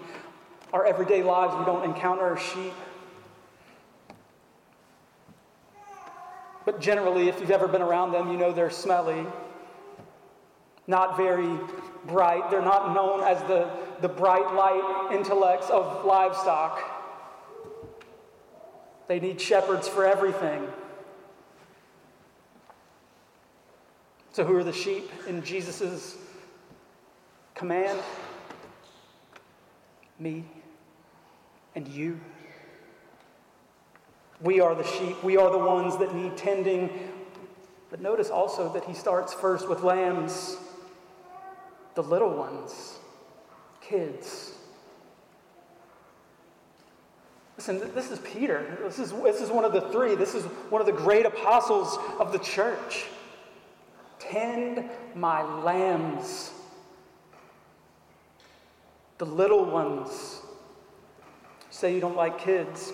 our 0.74 0.86
everyday 0.86 1.24
lives, 1.24 1.56
we 1.58 1.64
don't 1.64 1.86
encounter 1.86 2.36
sheep. 2.36 2.74
But 6.70 6.82
generally, 6.82 7.30
if 7.30 7.40
you've 7.40 7.50
ever 7.50 7.68
been 7.68 7.82
around 7.82 8.12
them, 8.12 8.32
you 8.32 8.38
know 8.38 8.52
they're 8.52 8.70
smelly 8.70 9.26
not 10.86 11.18
very 11.18 11.58
bright. 12.06 12.52
They're 12.52 12.62
not 12.62 12.94
known 12.94 13.24
as 13.24 13.42
the, 13.48 13.72
the 14.02 14.08
bright 14.08 14.54
light 14.54 15.10
intellects 15.12 15.72
of 15.72 16.06
livestock. 16.06 16.80
They 19.08 19.20
need 19.20 19.42
shepherds 19.42 19.88
for 19.88 20.06
everything. 20.06 20.68
So, 24.34 24.46
who 24.46 24.56
are 24.56 24.64
the 24.64 24.72
sheep 24.72 25.10
in 25.28 25.44
Jesus' 25.44 26.18
command? 27.56 28.00
Me 30.20 30.44
and 31.74 31.88
you. 31.88 32.20
We 34.42 34.60
are 34.60 34.74
the 34.76 34.86
sheep. 34.86 35.22
We 35.24 35.38
are 35.38 35.52
the 35.52 35.58
ones 35.58 35.98
that 35.98 36.16
need 36.16 36.38
tending. 36.38 36.90
But 37.90 38.02
notice 38.02 38.30
also 38.30 38.72
that 38.74 38.86
he 38.86 38.94
starts 38.94 39.34
first 39.34 39.68
with 39.68 39.84
lambs 39.84 40.58
the 41.96 42.04
little 42.04 42.34
ones, 42.34 42.98
kids. 43.82 44.54
Listen, 47.58 47.94
this 47.94 48.10
is 48.10 48.20
Peter. 48.20 48.78
This 48.82 49.00
is, 49.00 49.12
this 49.12 49.42
is 49.42 49.50
one 49.50 49.66
of 49.66 49.74
the 49.74 49.82
three. 49.92 50.16
This 50.16 50.34
is 50.34 50.46
one 50.70 50.80
of 50.80 50.86
the 50.86 50.94
great 50.94 51.26
apostles 51.26 51.98
of 52.18 52.32
the 52.32 52.40
church. 52.40 53.04
Tend 54.18 54.90
my 55.14 55.42
lambs, 55.42 56.54
the 59.18 59.26
little 59.26 59.66
ones. 59.66 60.42
Say 61.70 61.94
you 61.94 62.00
don't 62.00 62.16
like 62.16 62.40
kids. 62.40 62.94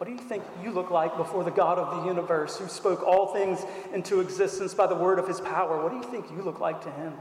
What 0.00 0.06
do 0.06 0.14
you 0.14 0.18
think 0.18 0.42
you 0.62 0.70
look 0.70 0.90
like 0.90 1.14
before 1.18 1.44
the 1.44 1.50
God 1.50 1.78
of 1.78 1.94
the 1.94 2.08
universe 2.08 2.56
who 2.56 2.68
spoke 2.68 3.02
all 3.02 3.34
things 3.34 3.62
into 3.92 4.20
existence 4.20 4.72
by 4.72 4.86
the 4.86 4.94
word 4.94 5.18
of 5.18 5.28
his 5.28 5.42
power? 5.42 5.78
What 5.82 5.90
do 5.90 5.98
you 5.98 6.02
think 6.04 6.24
you 6.30 6.40
look 6.40 6.58
like 6.58 6.82
to 6.84 6.90
him? 6.90 7.12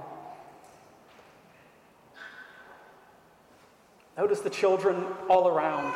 Notice 4.18 4.40
the 4.40 4.50
children 4.50 5.06
all 5.30 5.50
around. 5.50 5.94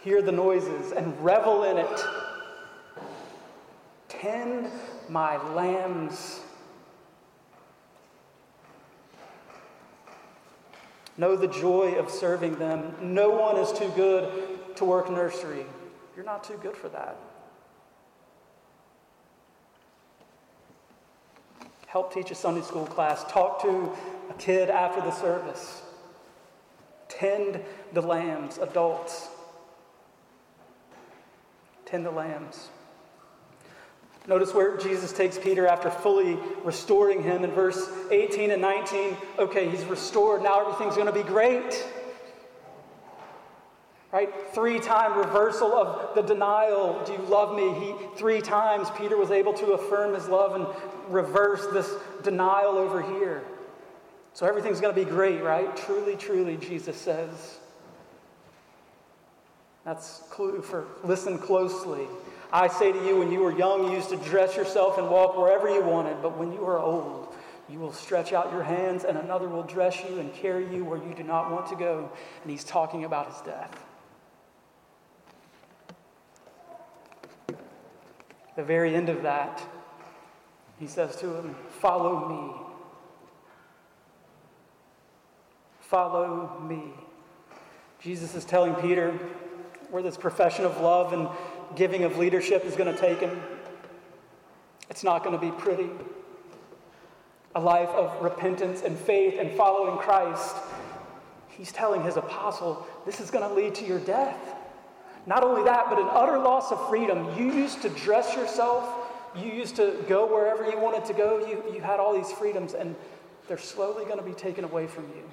Hear 0.00 0.20
the 0.20 0.32
noises 0.32 0.90
and 0.90 1.16
revel 1.24 1.62
in 1.62 1.76
it. 1.76 2.00
Tend 4.08 4.68
my 5.08 5.36
lambs. 5.54 6.40
Know 11.16 11.36
the 11.36 11.46
joy 11.46 11.92
of 11.92 12.10
serving 12.10 12.56
them. 12.56 12.96
No 13.00 13.30
one 13.30 13.58
is 13.58 13.70
too 13.70 13.92
good 13.94 14.55
to 14.76 14.84
work 14.84 15.10
nursery. 15.10 15.66
You're 16.14 16.24
not 16.24 16.44
too 16.44 16.58
good 16.62 16.76
for 16.76 16.88
that. 16.88 17.16
Help 21.86 22.12
teach 22.12 22.30
a 22.30 22.34
Sunday 22.34 22.62
school 22.62 22.86
class. 22.86 23.24
Talk 23.30 23.62
to 23.62 23.90
a 24.28 24.34
kid 24.34 24.70
after 24.70 25.00
the 25.00 25.12
service. 25.12 25.82
Tend 27.08 27.60
the 27.92 28.02
lambs, 28.02 28.58
adults. 28.58 29.28
tend 31.86 32.04
the 32.04 32.10
lambs. 32.10 32.68
Notice 34.26 34.52
where 34.52 34.76
Jesus 34.76 35.12
takes 35.12 35.38
Peter 35.38 35.68
after 35.68 35.88
fully 35.88 36.36
restoring 36.64 37.22
him 37.22 37.44
in 37.44 37.52
verse 37.52 37.88
18 38.10 38.50
and 38.50 38.60
19. 38.60 39.16
Okay, 39.38 39.70
he's 39.70 39.84
restored. 39.84 40.42
Now 40.42 40.60
everything's 40.60 40.96
going 40.96 41.06
to 41.06 41.12
be 41.12 41.22
great. 41.22 41.86
Right? 44.16 44.30
Three 44.54 44.80
time 44.80 45.18
reversal 45.18 45.74
of 45.74 46.14
the 46.14 46.22
denial. 46.22 47.02
Do 47.04 47.12
you 47.12 47.18
love 47.28 47.54
me? 47.54 47.74
He, 47.78 47.94
three 48.16 48.40
times 48.40 48.88
Peter 48.96 49.14
was 49.14 49.30
able 49.30 49.52
to 49.52 49.72
affirm 49.72 50.14
his 50.14 50.26
love 50.26 50.54
and 50.54 50.66
reverse 51.12 51.66
this 51.66 51.92
denial 52.22 52.78
over 52.78 53.02
here. 53.02 53.44
So 54.32 54.46
everything's 54.46 54.80
going 54.80 54.94
to 54.94 55.04
be 55.04 55.04
great, 55.04 55.42
right? 55.42 55.76
Truly, 55.76 56.16
truly, 56.16 56.56
Jesus 56.56 56.96
says. 56.96 57.58
That's 59.84 60.22
clue 60.30 60.62
for 60.62 60.86
listen 61.04 61.36
closely. 61.36 62.06
I 62.50 62.68
say 62.68 62.92
to 62.92 63.06
you, 63.06 63.18
when 63.18 63.30
you 63.30 63.40
were 63.40 63.54
young, 63.54 63.84
you 63.84 63.96
used 63.96 64.08
to 64.08 64.16
dress 64.16 64.56
yourself 64.56 64.96
and 64.96 65.10
walk 65.10 65.36
wherever 65.36 65.68
you 65.68 65.82
wanted, 65.82 66.22
but 66.22 66.38
when 66.38 66.54
you 66.54 66.64
are 66.64 66.78
old, 66.78 67.34
you 67.68 67.78
will 67.78 67.92
stretch 67.92 68.32
out 68.32 68.50
your 68.50 68.62
hands, 68.62 69.04
and 69.04 69.18
another 69.18 69.46
will 69.46 69.64
dress 69.64 70.02
you 70.08 70.20
and 70.20 70.32
carry 70.32 70.66
you 70.74 70.86
where 70.86 70.96
you 70.96 71.12
do 71.14 71.22
not 71.22 71.50
want 71.50 71.66
to 71.66 71.76
go. 71.76 72.10
And 72.40 72.50
he's 72.50 72.64
talking 72.64 73.04
about 73.04 73.26
his 73.30 73.42
death. 73.42 73.85
The 78.56 78.64
very 78.64 78.94
end 78.94 79.10
of 79.10 79.22
that, 79.22 79.62
he 80.80 80.86
says 80.86 81.16
to 81.16 81.34
him, 81.34 81.54
Follow 81.68 82.28
me. 82.28 82.66
Follow 85.80 86.60
me. 86.66 86.82
Jesus 88.00 88.34
is 88.34 88.44
telling 88.44 88.74
Peter 88.76 89.12
where 89.90 90.02
this 90.02 90.16
profession 90.16 90.64
of 90.64 90.80
love 90.80 91.12
and 91.12 91.28
giving 91.76 92.04
of 92.04 92.18
leadership 92.18 92.64
is 92.64 92.74
going 92.74 92.92
to 92.92 93.00
take 93.00 93.20
him. 93.20 93.40
It's 94.90 95.04
not 95.04 95.22
going 95.22 95.38
to 95.38 95.44
be 95.44 95.52
pretty. 95.52 95.90
A 97.54 97.60
life 97.60 97.88
of 97.90 98.22
repentance 98.22 98.82
and 98.82 98.98
faith 98.98 99.36
and 99.38 99.52
following 99.52 99.98
Christ. 99.98 100.56
He's 101.48 101.72
telling 101.72 102.02
his 102.02 102.16
apostle, 102.16 102.86
this 103.04 103.20
is 103.20 103.30
going 103.30 103.48
to 103.48 103.54
lead 103.54 103.74
to 103.76 103.86
your 103.86 104.00
death. 104.00 104.55
Not 105.26 105.42
only 105.42 105.64
that, 105.64 105.86
but 105.88 105.98
an 105.98 106.06
utter 106.10 106.38
loss 106.38 106.70
of 106.70 106.88
freedom. 106.88 107.36
You 107.36 107.52
used 107.52 107.82
to 107.82 107.88
dress 107.88 108.34
yourself, 108.34 108.88
you 109.36 109.50
used 109.52 109.76
to 109.76 110.04
go 110.08 110.26
wherever 110.26 110.64
you 110.64 110.78
wanted 110.78 111.04
to 111.06 111.12
go, 111.12 111.44
you, 111.46 111.62
you 111.74 111.80
had 111.80 111.98
all 111.98 112.14
these 112.14 112.30
freedoms, 112.32 112.74
and 112.74 112.94
they're 113.48 113.58
slowly 113.58 114.04
going 114.04 114.18
to 114.18 114.24
be 114.24 114.32
taken 114.32 114.64
away 114.64 114.86
from 114.86 115.04
you. 115.08 115.28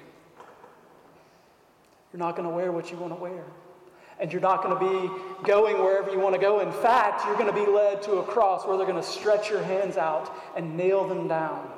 You're 2.12 2.18
not 2.20 2.36
going 2.36 2.48
to 2.48 2.54
wear 2.54 2.70
what 2.72 2.90
you 2.90 2.96
want 2.96 3.16
to 3.16 3.20
wear 3.20 3.44
and 4.20 4.32
you're 4.32 4.40
not 4.40 4.62
going 4.62 4.78
to 4.78 4.80
be 4.80 5.44
going 5.44 5.76
wherever 5.82 6.10
you 6.10 6.18
want 6.18 6.34
to 6.34 6.40
go. 6.40 6.60
In 6.60 6.70
fact, 6.70 7.24
you're 7.24 7.36
going 7.36 7.52
to 7.52 7.52
be 7.52 7.68
led 7.70 8.02
to 8.02 8.12
a 8.18 8.22
cross 8.22 8.66
where 8.66 8.76
they're 8.76 8.86
going 8.86 9.00
to 9.00 9.08
stretch 9.08 9.50
your 9.50 9.62
hands 9.62 9.96
out 9.96 10.32
and 10.56 10.76
nail 10.76 11.06
them 11.08 11.26
down. 11.26 11.68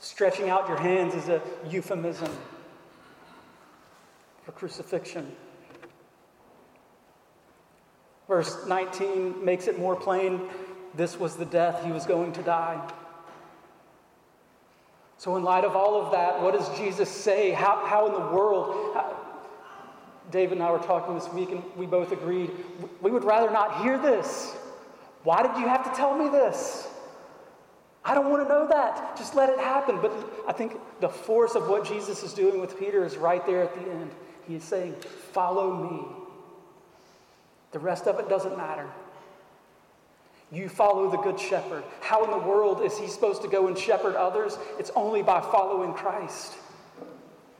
Stretching 0.00 0.48
out 0.48 0.68
your 0.68 0.78
hands 0.78 1.14
is 1.14 1.28
a 1.28 1.40
euphemism 1.68 2.30
for 4.52 4.58
crucifixion. 4.58 5.30
Verse 8.28 8.66
19 8.66 9.44
makes 9.44 9.66
it 9.66 9.78
more 9.78 9.96
plain 9.96 10.40
this 10.94 11.18
was 11.18 11.36
the 11.36 11.44
death 11.44 11.84
he 11.84 11.92
was 11.92 12.06
going 12.06 12.32
to 12.32 12.42
die. 12.42 12.80
So, 15.16 15.36
in 15.36 15.44
light 15.44 15.64
of 15.64 15.76
all 15.76 16.04
of 16.04 16.12
that, 16.12 16.42
what 16.42 16.52
does 16.52 16.78
Jesus 16.78 17.08
say? 17.08 17.52
How, 17.52 17.86
how 17.86 18.06
in 18.06 18.12
the 18.12 18.34
world? 18.34 18.94
How, 18.94 19.16
David 20.30 20.58
and 20.58 20.62
I 20.62 20.70
were 20.70 20.78
talking 20.78 21.14
this 21.14 21.28
week, 21.32 21.50
and 21.50 21.62
we 21.76 21.86
both 21.86 22.12
agreed 22.12 22.50
we 23.00 23.10
would 23.10 23.24
rather 23.24 23.50
not 23.50 23.82
hear 23.82 23.98
this. 23.98 24.54
Why 25.22 25.42
did 25.42 25.56
you 25.58 25.68
have 25.68 25.84
to 25.84 25.96
tell 25.96 26.16
me 26.16 26.28
this? 26.28 26.88
I 28.04 28.14
don't 28.14 28.30
want 28.30 28.42
to 28.42 28.48
know 28.48 28.66
that. 28.68 29.16
Just 29.16 29.36
let 29.36 29.48
it 29.48 29.58
happen. 29.58 30.00
But 30.02 30.12
I 30.48 30.52
think 30.52 30.76
the 31.00 31.08
force 31.08 31.54
of 31.54 31.68
what 31.68 31.86
Jesus 31.86 32.24
is 32.24 32.34
doing 32.34 32.60
with 32.60 32.78
Peter 32.78 33.04
is 33.04 33.16
right 33.16 33.44
there 33.46 33.62
at 33.62 33.74
the 33.74 33.80
end. 33.80 34.10
He 34.46 34.56
is 34.56 34.64
saying, 34.64 34.94
Follow 35.32 35.90
me. 35.90 36.06
The 37.72 37.78
rest 37.78 38.06
of 38.06 38.18
it 38.18 38.28
doesn't 38.28 38.56
matter. 38.56 38.88
You 40.50 40.68
follow 40.68 41.10
the 41.10 41.16
Good 41.16 41.40
Shepherd. 41.40 41.82
How 42.00 42.24
in 42.24 42.30
the 42.30 42.46
world 42.46 42.82
is 42.82 42.98
he 42.98 43.06
supposed 43.06 43.40
to 43.42 43.48
go 43.48 43.68
and 43.68 43.78
shepherd 43.78 44.14
others? 44.14 44.58
It's 44.78 44.90
only 44.94 45.22
by 45.22 45.40
following 45.40 45.94
Christ. 45.94 46.52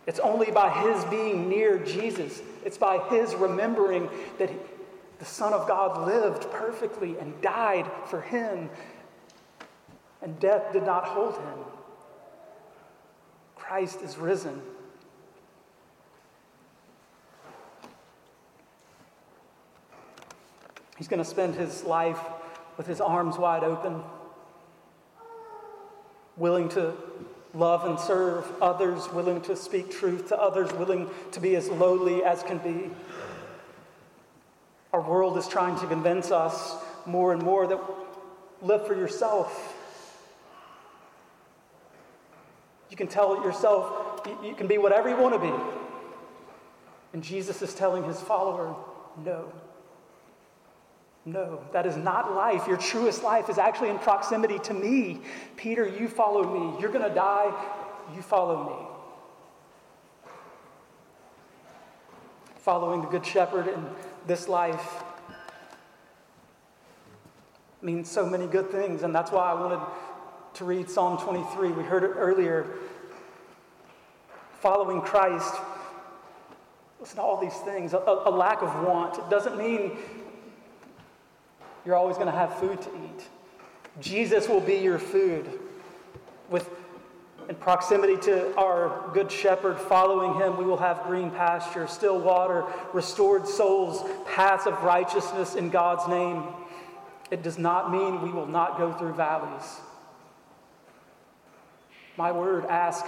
It's 0.06 0.20
only 0.20 0.50
by 0.50 0.68
his 0.68 1.02
being 1.06 1.48
near 1.48 1.78
Jesus. 1.78 2.42
It's 2.64 2.76
by 2.76 2.98
his 3.08 3.34
remembering 3.34 4.10
that 4.38 4.50
he, 4.50 4.56
the 5.18 5.24
Son 5.24 5.54
of 5.54 5.66
God 5.66 6.06
lived 6.06 6.50
perfectly 6.50 7.16
and 7.18 7.40
died 7.40 7.90
for 8.06 8.20
him, 8.20 8.68
and 10.20 10.38
death 10.38 10.72
did 10.72 10.82
not 10.82 11.04
hold 11.04 11.34
him. 11.34 11.58
Christ 13.54 14.02
is 14.02 14.18
risen. 14.18 14.60
He's 21.02 21.08
going 21.08 21.18
to 21.18 21.28
spend 21.28 21.56
his 21.56 21.82
life 21.82 22.20
with 22.76 22.86
his 22.86 23.00
arms 23.00 23.36
wide 23.36 23.64
open, 23.64 24.04
willing 26.36 26.68
to 26.68 26.92
love 27.54 27.84
and 27.86 27.98
serve 27.98 28.46
others, 28.62 29.10
willing 29.12 29.40
to 29.40 29.56
speak 29.56 29.90
truth 29.90 30.28
to 30.28 30.40
others, 30.40 30.72
willing 30.74 31.10
to 31.32 31.40
be 31.40 31.56
as 31.56 31.68
lowly 31.68 32.22
as 32.22 32.44
can 32.44 32.58
be. 32.58 32.88
Our 34.92 35.00
world 35.00 35.36
is 35.38 35.48
trying 35.48 35.76
to 35.80 35.88
convince 35.88 36.30
us 36.30 36.76
more 37.04 37.32
and 37.32 37.42
more 37.42 37.66
that 37.66 37.80
live 38.60 38.86
for 38.86 38.94
yourself. 38.94 39.74
You 42.90 42.96
can 42.96 43.08
tell 43.08 43.42
yourself, 43.42 44.24
you 44.44 44.54
can 44.54 44.68
be 44.68 44.78
whatever 44.78 45.08
you 45.08 45.16
want 45.16 45.34
to 45.34 45.40
be. 45.40 45.62
And 47.12 47.24
Jesus 47.24 47.60
is 47.60 47.74
telling 47.74 48.04
his 48.04 48.20
follower, 48.20 48.76
no. 49.24 49.52
No, 51.24 51.60
that 51.72 51.86
is 51.86 51.96
not 51.96 52.34
life. 52.34 52.66
Your 52.66 52.76
truest 52.76 53.22
life 53.22 53.48
is 53.48 53.56
actually 53.56 53.90
in 53.90 53.98
proximity 53.98 54.58
to 54.60 54.74
me. 54.74 55.20
Peter, 55.56 55.86
you 55.86 56.08
follow 56.08 56.42
me. 56.42 56.80
You're 56.80 56.90
going 56.90 57.08
to 57.08 57.14
die. 57.14 57.52
You 58.14 58.22
follow 58.22 58.64
me. 58.64 58.92
Following 62.56 63.02
the 63.02 63.08
Good 63.08 63.24
Shepherd 63.24 63.68
in 63.68 63.86
this 64.26 64.48
life 64.48 65.04
means 67.82 68.08
so 68.10 68.24
many 68.24 68.46
good 68.46 68.70
things, 68.70 69.02
and 69.02 69.14
that's 69.14 69.32
why 69.32 69.50
I 69.50 69.54
wanted 69.54 69.80
to 70.54 70.64
read 70.64 70.88
Psalm 70.88 71.18
23. 71.18 71.72
We 71.72 71.82
heard 71.82 72.04
it 72.04 72.12
earlier. 72.16 72.66
Following 74.60 75.00
Christ, 75.00 75.54
listen 77.00 77.16
to 77.16 77.22
all 77.22 77.40
these 77.40 77.56
things. 77.64 77.94
A, 77.94 77.98
a 77.98 78.30
lack 78.30 78.62
of 78.62 78.68
want. 78.86 79.18
It 79.18 79.28
doesn't 79.28 79.56
mean 79.56 79.96
you're 81.84 81.96
always 81.96 82.16
going 82.16 82.26
to 82.26 82.32
have 82.32 82.58
food 82.58 82.80
to 82.82 82.88
eat. 82.88 83.24
Jesus 84.00 84.48
will 84.48 84.60
be 84.60 84.76
your 84.76 84.98
food. 84.98 85.46
With 86.48 86.68
in 87.48 87.56
proximity 87.56 88.16
to 88.16 88.54
our 88.56 89.10
good 89.12 89.30
shepherd, 89.30 89.78
following 89.78 90.40
him, 90.40 90.56
we 90.56 90.64
will 90.64 90.76
have 90.76 91.02
green 91.02 91.30
pasture, 91.30 91.86
still 91.86 92.20
water, 92.20 92.64
restored 92.92 93.46
souls, 93.48 94.08
paths 94.26 94.66
of 94.66 94.82
righteousness 94.82 95.54
in 95.54 95.68
God's 95.68 96.08
name. 96.08 96.44
It 97.30 97.42
does 97.42 97.58
not 97.58 97.90
mean 97.90 98.22
we 98.22 98.30
will 98.30 98.46
not 98.46 98.78
go 98.78 98.92
through 98.92 99.14
valleys. 99.14 99.80
My 102.16 102.30
word, 102.30 102.64
ask 102.66 103.04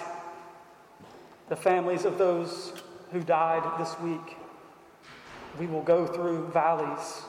the 1.48 1.56
families 1.56 2.04
of 2.04 2.18
those 2.18 2.72
who 3.12 3.20
died 3.20 3.62
this 3.78 3.98
week. 4.00 4.36
We 5.58 5.66
will 5.66 5.82
go 5.82 6.06
through 6.06 6.48
valleys. 6.48 7.22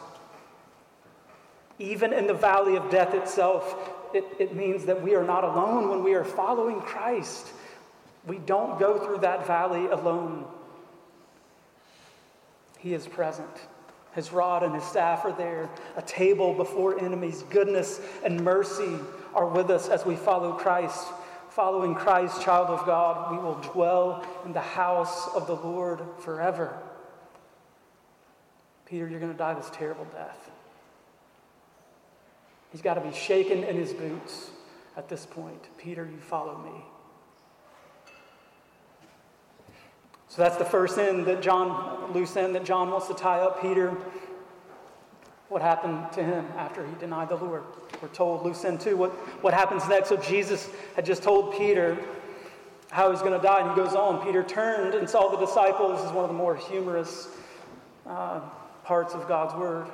Even 1.80 2.14
in 2.14 2.28
the 2.28 2.34
valley 2.34 2.76
of 2.76 2.90
death 2.90 3.14
itself, 3.14 3.76
it, 4.14 4.26
it 4.40 4.56
means 4.56 4.86
that 4.86 5.02
we 5.02 5.16
are 5.16 5.24
not 5.24 5.44
alone 5.44 5.90
when 5.90 6.04
we 6.04 6.14
are 6.14 6.24
following 6.24 6.80
Christ. 6.82 7.48
We 8.26 8.38
don't 8.38 8.80
go 8.80 8.98
through 8.98 9.20
that 9.20 9.46
valley 9.46 9.88
alone. 9.88 10.46
He 12.80 12.94
is 12.94 13.08
present. 13.08 13.50
His 14.14 14.32
rod 14.32 14.64
and 14.64 14.74
his 14.74 14.84
staff 14.86 15.26
are 15.26 15.34
there. 15.34 15.70
A 15.98 16.02
table 16.02 16.54
before 16.54 16.98
enemies. 17.00 17.44
Goodness 17.50 18.00
and 18.24 18.42
mercy 18.42 18.98
are 19.34 19.48
with 19.48 19.70
us 19.70 19.90
as 19.90 20.06
we 20.06 20.16
follow 20.16 20.54
Christ. 20.54 21.06
Following 21.50 21.96
Christ, 21.96 22.42
child 22.42 22.68
of 22.68 22.86
God, 22.86 23.32
we 23.32 23.38
will 23.38 23.56
dwell 23.56 24.26
in 24.46 24.54
the 24.54 24.62
house 24.62 25.28
of 25.36 25.48
the 25.48 25.56
Lord 25.56 26.02
forever. 26.20 26.78
Peter, 28.86 29.08
you're 29.08 29.20
going 29.20 29.32
to 29.32 29.38
die 29.38 29.54
this 29.54 29.70
terrible 29.74 30.06
death. 30.06 30.52
He's 32.76 32.82
got 32.82 32.96
to 32.96 33.00
be 33.00 33.16
shaken 33.16 33.64
in 33.64 33.78
his 33.78 33.94
boots 33.94 34.50
at 34.98 35.08
this 35.08 35.26
point. 35.26 35.64
Peter, 35.78 36.06
you 36.12 36.18
follow 36.20 36.58
me. 36.58 36.84
So 40.28 40.42
that's 40.42 40.58
the 40.58 40.66
first 40.66 40.98
end 40.98 41.26
that 41.28 41.42
John, 41.42 42.12
loose 42.12 42.36
end 42.36 42.54
that 42.54 42.66
John 42.66 42.92
wants 42.92 43.08
to 43.08 43.14
tie 43.14 43.40
up 43.40 43.62
Peter. 43.62 43.96
What 45.48 45.62
happened 45.62 46.12
to 46.16 46.22
him 46.22 46.46
after 46.58 46.86
he 46.86 46.94
denied 46.96 47.30
the 47.30 47.38
Lord? 47.38 47.64
We're 48.02 48.10
told, 48.10 48.44
loose 48.44 48.66
end 48.66 48.82
two, 48.82 48.98
what, 48.98 49.12
what 49.42 49.54
happens 49.54 49.88
next? 49.88 50.10
So 50.10 50.18
Jesus 50.18 50.68
had 50.98 51.06
just 51.06 51.24
told 51.24 51.58
Peter 51.58 51.98
how 52.92 53.10
he's 53.10 53.22
going 53.22 53.32
to 53.32 53.42
die, 53.42 53.62
and 53.62 53.70
he 53.70 53.76
goes 53.78 53.96
on. 53.96 54.22
Peter 54.22 54.44
turned 54.44 54.96
and 54.96 55.10
saw 55.10 55.30
the 55.30 55.38
disciples. 55.38 56.02
This 56.02 56.10
is 56.10 56.12
one 56.14 56.26
of 56.26 56.30
the 56.30 56.36
more 56.36 56.58
humorous 56.58 57.30
uh, 58.06 58.42
parts 58.84 59.14
of 59.14 59.30
God's 59.30 59.56
word. 59.56 59.88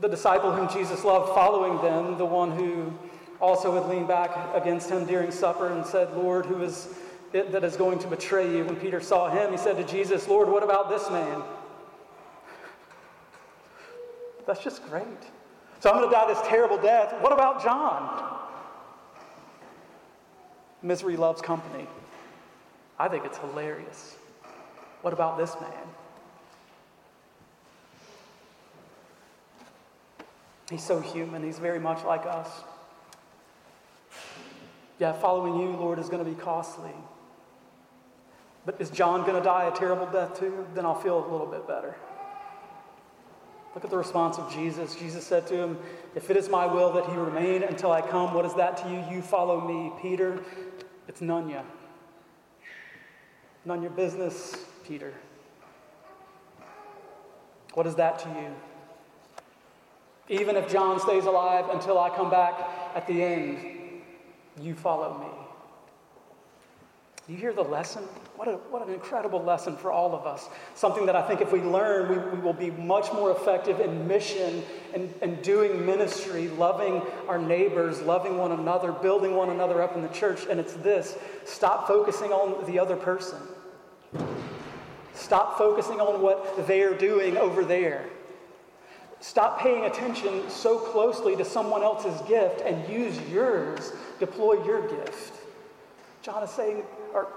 The, 0.00 0.08
disciple 0.08 0.52
whom 0.52 0.68
Jesus 0.68 1.04
loved 1.04 1.34
following 1.34 1.80
them, 1.82 2.16
the 2.16 2.24
one 2.24 2.52
who 2.52 2.92
also 3.40 3.74
had 3.74 3.90
leaned 3.90 4.08
back 4.08 4.30
against 4.54 4.88
him 4.88 5.04
during 5.04 5.30
supper 5.30 5.72
and 5.72 5.84
said, 5.84 6.14
Lord, 6.16 6.46
who 6.46 6.62
is 6.62 6.88
it 7.32 7.52
that 7.52 7.64
is 7.64 7.76
going 7.76 7.98
to 7.98 8.06
betray 8.06 8.56
you? 8.56 8.64
When 8.64 8.76
Peter 8.76 9.00
saw 9.00 9.28
him, 9.28 9.50
he 9.50 9.58
said 9.58 9.76
to 9.76 9.84
Jesus, 9.84 10.28
Lord, 10.28 10.48
what 10.48 10.62
about 10.62 10.88
this 10.88 11.10
man? 11.10 11.42
That's 14.46 14.62
just 14.62 14.84
great. 14.88 15.04
So 15.80 15.90
I'm 15.90 15.96
going 15.96 16.08
to 16.08 16.14
die 16.14 16.26
this 16.32 16.40
terrible 16.46 16.78
death. 16.78 17.14
What 17.20 17.32
about 17.32 17.62
John? 17.62 18.38
Misery 20.82 21.16
loves 21.16 21.42
company. 21.42 21.86
I 22.98 23.08
think 23.08 23.24
it's 23.24 23.38
hilarious. 23.38 24.16
What 25.02 25.12
about 25.12 25.36
this 25.36 25.54
man? 25.60 25.72
He's 30.74 30.82
so 30.82 30.98
human. 30.98 31.44
He's 31.44 31.60
very 31.60 31.78
much 31.78 32.04
like 32.04 32.26
us. 32.26 32.50
Yeah, 34.98 35.12
following 35.12 35.60
you, 35.60 35.68
Lord, 35.68 36.00
is 36.00 36.08
going 36.08 36.24
to 36.24 36.28
be 36.28 36.36
costly. 36.36 36.90
But 38.66 38.80
is 38.80 38.90
John 38.90 39.20
going 39.20 39.36
to 39.36 39.40
die 39.40 39.68
a 39.68 39.70
terrible 39.70 40.06
death 40.06 40.36
too? 40.36 40.66
Then 40.74 40.84
I'll 40.84 41.00
feel 41.00 41.24
a 41.24 41.30
little 41.30 41.46
bit 41.46 41.68
better. 41.68 41.94
Look 43.76 43.84
at 43.84 43.90
the 43.90 43.96
response 43.96 44.36
of 44.38 44.52
Jesus. 44.52 44.96
Jesus 44.96 45.24
said 45.24 45.46
to 45.46 45.54
him, 45.54 45.78
If 46.16 46.28
it 46.28 46.36
is 46.36 46.48
my 46.48 46.66
will 46.66 46.92
that 46.94 47.06
he 47.06 47.14
remain 47.14 47.62
until 47.62 47.92
I 47.92 48.00
come, 48.00 48.34
what 48.34 48.44
is 48.44 48.54
that 48.54 48.76
to 48.78 48.88
you? 48.90 49.04
You 49.14 49.22
follow 49.22 49.60
me. 49.60 49.92
Peter, 50.02 50.42
it's 51.06 51.20
none 51.20 51.50
ya. 51.50 51.62
None 53.64 53.80
your 53.80 53.92
business, 53.92 54.56
Peter. 54.84 55.14
What 57.74 57.86
is 57.86 57.94
that 57.94 58.18
to 58.18 58.28
you? 58.30 58.73
Even 60.28 60.56
if 60.56 60.70
John 60.70 60.98
stays 61.00 61.24
alive 61.24 61.68
until 61.70 61.98
I 61.98 62.08
come 62.10 62.30
back 62.30 62.54
at 62.94 63.06
the 63.06 63.22
end, 63.22 63.58
you 64.60 64.74
follow 64.74 65.18
me. 65.18 65.44
You 67.26 67.36
hear 67.36 67.54
the 67.54 67.64
lesson? 67.64 68.02
What, 68.36 68.48
a, 68.48 68.52
what 68.52 68.86
an 68.86 68.92
incredible 68.92 69.42
lesson 69.42 69.78
for 69.78 69.90
all 69.90 70.14
of 70.14 70.26
us. 70.26 70.48
Something 70.74 71.06
that 71.06 71.16
I 71.16 71.22
think 71.22 71.40
if 71.40 71.52
we 71.52 71.62
learn, 71.62 72.10
we, 72.10 72.36
we 72.36 72.38
will 72.38 72.52
be 72.52 72.70
much 72.70 73.10
more 73.14 73.30
effective 73.30 73.80
in 73.80 74.06
mission 74.06 74.62
and, 74.92 75.12
and 75.22 75.40
doing 75.42 75.86
ministry, 75.86 76.48
loving 76.48 77.00
our 77.26 77.38
neighbors, 77.38 78.02
loving 78.02 78.36
one 78.36 78.52
another, 78.52 78.92
building 78.92 79.34
one 79.34 79.48
another 79.48 79.80
up 79.80 79.96
in 79.96 80.02
the 80.02 80.08
church. 80.08 80.44
And 80.50 80.60
it's 80.60 80.74
this 80.74 81.16
stop 81.46 81.88
focusing 81.88 82.30
on 82.30 82.70
the 82.70 82.78
other 82.78 82.96
person, 82.96 83.38
stop 85.14 85.56
focusing 85.56 86.00
on 86.00 86.20
what 86.20 86.66
they're 86.66 86.96
doing 86.96 87.38
over 87.38 87.64
there. 87.64 88.04
Stop 89.24 89.58
paying 89.58 89.86
attention 89.86 90.50
so 90.50 90.76
closely 90.76 91.34
to 91.34 91.46
someone 91.46 91.82
else's 91.82 92.20
gift 92.28 92.60
and 92.60 92.86
use 92.92 93.18
yours, 93.30 93.90
deploy 94.20 94.62
your 94.66 94.86
gift. 94.86 95.32
John 96.20 96.42
is 96.42 96.50
saying, 96.50 96.82
or 97.14 97.28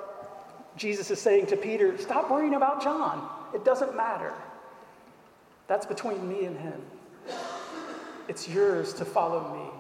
Jesus 0.76 1.10
is 1.12 1.22
saying 1.22 1.46
to 1.46 1.56
Peter, 1.56 1.98
stop 1.98 2.30
worrying 2.30 2.56
about 2.56 2.84
John. 2.84 3.30
It 3.56 3.64
doesn't 3.64 3.96
matter. 3.96 4.34
That's 5.68 5.86
between 5.86 6.28
me 6.28 6.44
and 6.44 6.58
him. 6.58 6.82
It's 8.28 8.50
yours 8.50 8.94
to 8.96 9.06
follow 9.06 9.56
me. 9.56 9.72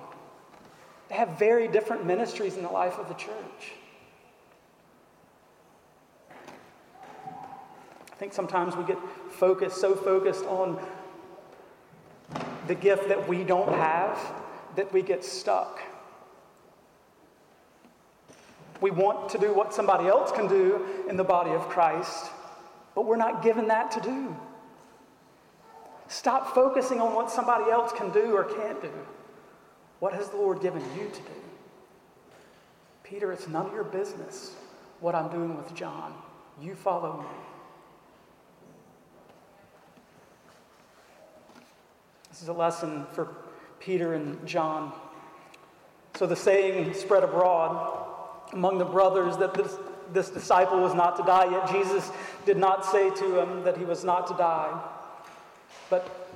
They 1.09 1.15
have 1.15 1.37
very 1.37 1.67
different 1.67 2.05
ministries 2.05 2.55
in 2.55 2.63
the 2.63 2.69
life 2.69 2.97
of 2.99 3.09
the 3.09 3.15
church. 3.15 3.73
I 6.29 8.15
think 8.15 8.31
sometimes 8.31 8.77
we 8.77 8.85
get 8.85 8.97
focused, 9.29 9.81
so 9.81 9.93
focused 9.93 10.45
on 10.45 10.79
the 12.67 12.75
gift 12.75 13.07
that 13.09 13.27
we 13.27 13.43
don't 13.43 13.73
have 13.73 14.19
that 14.75 14.91
we 14.93 15.01
get 15.01 15.23
stuck. 15.23 15.79
We 18.79 18.91
want 18.91 19.29
to 19.29 19.37
do 19.37 19.53
what 19.53 19.73
somebody 19.73 20.07
else 20.07 20.31
can 20.31 20.47
do 20.47 20.85
in 21.09 21.17
the 21.17 21.23
body 21.23 21.51
of 21.51 21.61
Christ, 21.69 22.31
but 22.93 23.05
we're 23.05 23.17
not 23.17 23.41
given 23.41 23.67
that 23.69 23.91
to 23.91 24.01
do. 24.01 24.35
Stop 26.07 26.53
focusing 26.53 27.01
on 27.01 27.13
what 27.13 27.31
somebody 27.31 27.69
else 27.71 27.91
can 27.91 28.11
do 28.11 28.35
or 28.35 28.43
can't 28.43 28.81
do. 28.81 28.91
What 29.99 30.13
has 30.13 30.29
the 30.29 30.37
Lord 30.37 30.61
given 30.61 30.81
you 30.95 31.09
to 31.09 31.19
do? 31.19 31.37
Peter, 33.03 33.31
it's 33.31 33.47
none 33.47 33.65
of 33.65 33.73
your 33.73 33.83
business 33.83 34.55
what 34.99 35.15
I'm 35.15 35.29
doing 35.29 35.57
with 35.57 35.73
John. 35.73 36.13
You 36.61 36.75
follow 36.75 37.19
me. 37.21 37.56
This 42.37 42.43
is 42.43 42.49
a 42.49 42.53
lesson 42.53 43.07
for 43.13 43.29
Peter 43.79 44.13
and 44.13 44.45
John. 44.45 44.93
So 46.13 46.27
the 46.27 46.35
saying 46.35 46.93
spread 46.93 47.23
abroad 47.23 48.05
among 48.53 48.77
the 48.77 48.85
brothers 48.85 49.37
that 49.37 49.55
this, 49.55 49.75
this 50.13 50.29
disciple 50.29 50.79
was 50.79 50.93
not 50.93 51.17
to 51.17 51.23
die, 51.23 51.49
yet 51.49 51.67
Jesus 51.71 52.11
did 52.45 52.57
not 52.57 52.85
say 52.85 53.09
to 53.09 53.39
him 53.39 53.63
that 53.63 53.75
he 53.75 53.85
was 53.85 54.03
not 54.03 54.27
to 54.27 54.35
die. 54.35 54.79
But 55.89 56.29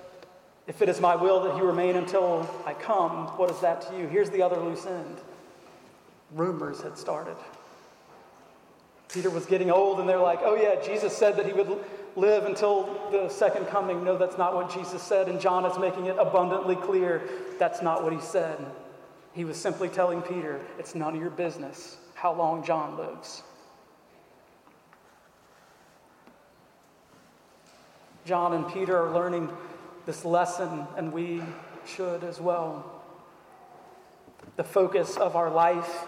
if 0.65 0.81
it 0.81 0.89
is 0.89 0.99
my 0.99 1.15
will 1.15 1.39
that 1.43 1.53
he 1.53 1.61
remain 1.61 1.95
until 1.95 2.49
I 2.65 2.73
come, 2.73 3.27
what 3.37 3.51
is 3.51 3.59
that 3.59 3.81
to 3.81 3.95
you? 3.95 4.07
Here's 4.07 4.31
the 4.31 4.41
other 4.41 4.59
loose 4.59 4.87
end 4.87 5.17
rumors 6.31 6.81
had 6.81 6.97
started. 6.97 7.37
Peter 9.13 9.29
was 9.29 9.45
getting 9.45 9.69
old, 9.69 9.99
and 9.99 10.07
they're 10.07 10.17
like, 10.17 10.39
oh, 10.41 10.55
yeah, 10.55 10.81
Jesus 10.81 11.15
said 11.15 11.35
that 11.37 11.45
he 11.45 11.53
would 11.53 11.83
live 12.15 12.45
until 12.45 13.09
the 13.11 13.29
second 13.29 13.65
coming. 13.67 14.03
No, 14.03 14.17
that's 14.17 14.37
not 14.37 14.55
what 14.55 14.71
Jesus 14.73 15.01
said. 15.01 15.27
And 15.27 15.39
John 15.39 15.65
is 15.65 15.77
making 15.77 16.05
it 16.05 16.15
abundantly 16.17 16.75
clear 16.75 17.21
that's 17.59 17.81
not 17.81 18.03
what 18.03 18.13
he 18.13 18.21
said. 18.21 18.57
He 19.33 19.45
was 19.45 19.57
simply 19.57 19.89
telling 19.89 20.21
Peter, 20.21 20.61
it's 20.77 20.95
none 20.95 21.15
of 21.15 21.21
your 21.21 21.29
business 21.29 21.97
how 22.13 22.33
long 22.33 22.63
John 22.63 22.97
lives. 22.97 23.43
John 28.25 28.53
and 28.53 28.71
Peter 28.71 28.95
are 28.97 29.11
learning 29.11 29.49
this 30.05 30.23
lesson, 30.23 30.85
and 30.95 31.11
we 31.11 31.41
should 31.85 32.23
as 32.23 32.39
well. 32.39 33.01
The 34.57 34.63
focus 34.63 35.17
of 35.17 35.35
our 35.35 35.49
life 35.49 36.05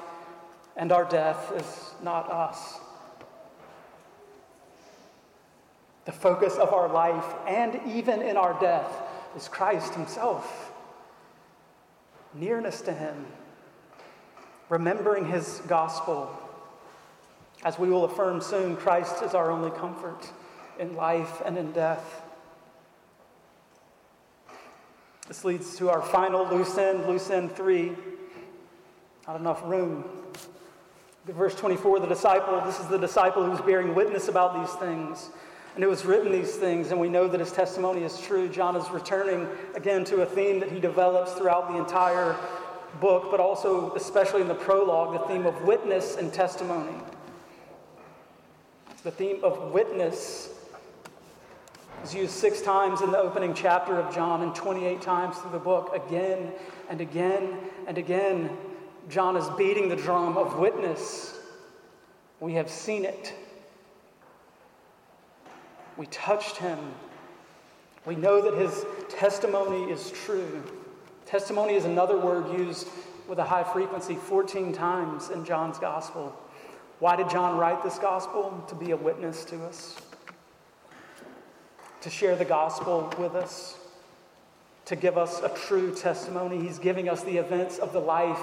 and 0.77 0.91
our 0.91 1.05
death 1.05 1.51
is 1.55 1.93
not 2.03 2.31
us. 2.31 2.79
The 6.05 6.11
focus 6.11 6.55
of 6.55 6.73
our 6.73 6.89
life 6.89 7.25
and 7.47 7.79
even 7.87 8.21
in 8.21 8.35
our 8.35 8.59
death 8.59 8.91
is 9.35 9.47
Christ 9.47 9.93
Himself. 9.93 10.71
Nearness 12.33 12.81
to 12.81 12.93
Him, 12.93 13.25
remembering 14.69 15.25
His 15.27 15.61
gospel. 15.67 16.29
As 17.63 17.79
we 17.79 17.89
will 17.89 18.05
affirm 18.05 18.41
soon, 18.41 18.75
Christ 18.75 19.23
is 19.23 19.33
our 19.33 19.49
only 19.49 19.71
comfort 19.71 20.29
in 20.77 20.95
life 20.95 21.41
and 21.45 21.57
in 21.57 21.71
death. 21.71 22.21
This 25.27 25.45
leads 25.45 25.77
to 25.77 25.89
our 25.89 26.01
final 26.01 26.45
loose 26.45 26.77
end, 26.77 27.07
loose 27.07 27.29
end 27.29 27.55
three. 27.55 27.93
Not 29.25 29.39
enough 29.39 29.61
room. 29.63 30.03
Verse 31.25 31.55
24, 31.55 32.01
the 32.01 32.07
disciple, 32.07 32.59
this 32.65 32.81
is 32.81 32.87
the 32.87 32.97
disciple 32.97 33.49
who's 33.49 33.61
bearing 33.61 33.95
witness 33.95 34.27
about 34.27 34.60
these 34.60 34.75
things. 34.75 35.29
And 35.76 35.84
it 35.84 35.88
was 35.88 36.06
written 36.06 36.32
these 36.32 36.56
things, 36.56 36.92
and 36.92 37.00
we 37.00 37.10
know 37.10 37.28
that 37.28 37.40
his 37.40 37.52
testimony 37.52 38.04
is 38.04 38.21
true. 38.21 38.48
John 38.48 38.76
is 38.76 38.90
returning 38.92 39.48
again 39.76 40.06
to 40.06 40.21
a 40.21 40.26
theme 40.26 40.60
that 40.60 40.71
he 40.71 40.80
develops 40.80 41.34
throughout 41.34 41.71
the 41.71 41.78
entire 41.78 42.36
book, 43.02 43.30
but 43.32 43.40
also, 43.40 43.94
especially 43.96 44.42
in 44.42 44.48
the 44.48 44.54
prologue, 44.54 45.19
the 45.19 45.28
theme 45.28 45.48
of 45.48 45.63
witness 45.63 46.15
and 46.17 46.32
testimony. 46.32 46.96
The 49.04 49.12
theme 49.12 49.44
of 49.44 49.71
witness 49.71 50.50
is 52.04 52.13
used 52.13 52.32
six 52.32 52.62
times 52.62 53.02
in 53.02 53.12
the 53.12 53.17
opening 53.17 53.54
chapter 53.54 54.00
of 54.00 54.13
John 54.13 54.44
and 54.44 54.54
28 54.54 55.02
times 55.02 55.38
through 55.38 55.52
the 55.52 55.60
book. 55.60 55.92
Again 55.94 56.52
and 56.90 57.02
again 57.02 57.58
and 57.88 57.98
again, 57.98 58.50
John 59.10 59.36
is 59.36 59.50
beating 59.58 59.90
the 59.90 59.96
drum 59.96 60.38
of 60.38 60.60
witness. 60.60 61.38
We 62.40 62.54
have 62.54 62.69
seen 62.69 63.06
it. 63.06 63.34
We 65.98 66.08
touched 66.08 66.58
him. 66.58 66.79
We 68.06 68.15
know 68.15 68.41
that 68.41 68.60
his 68.60 68.85
testimony 69.10 69.91
is 69.91 70.12
true. 70.12 70.63
Testimony 71.25 71.75
is 71.75 71.85
another 71.85 72.17
word 72.17 72.60
used 72.60 72.87
with 73.27 73.39
a 73.39 73.44
high 73.44 73.63
frequency 73.63 74.15
14 74.15 74.73
times 74.73 75.29
in 75.29 75.46
John's 75.46 75.77
gospel. 75.77 76.35
Why 77.00 77.15
did 77.15 77.29
John 77.29 77.58
write 77.58 77.83
this 77.83 77.98
gospel? 77.98 78.63
To 78.67 78.75
be 78.75 78.91
a 78.91 78.98
witness 78.98 79.46
to 79.46 79.63
us, 79.65 79.96
to 82.02 82.10
share 82.10 82.35
the 82.35 82.46
gospel 82.46 83.12
with 83.17 83.35
us, 83.35 83.77
to 84.85 84.96
give 84.96 85.17
us 85.17 85.41
a 85.41 85.50
true 85.50 85.94
testimony. 85.94 86.60
He's 86.60 86.79
giving 86.79 87.10
us 87.10 87.23
the 87.23 87.37
events 87.37 87.77
of 87.77 87.94
the 87.94 88.00
life 88.00 88.39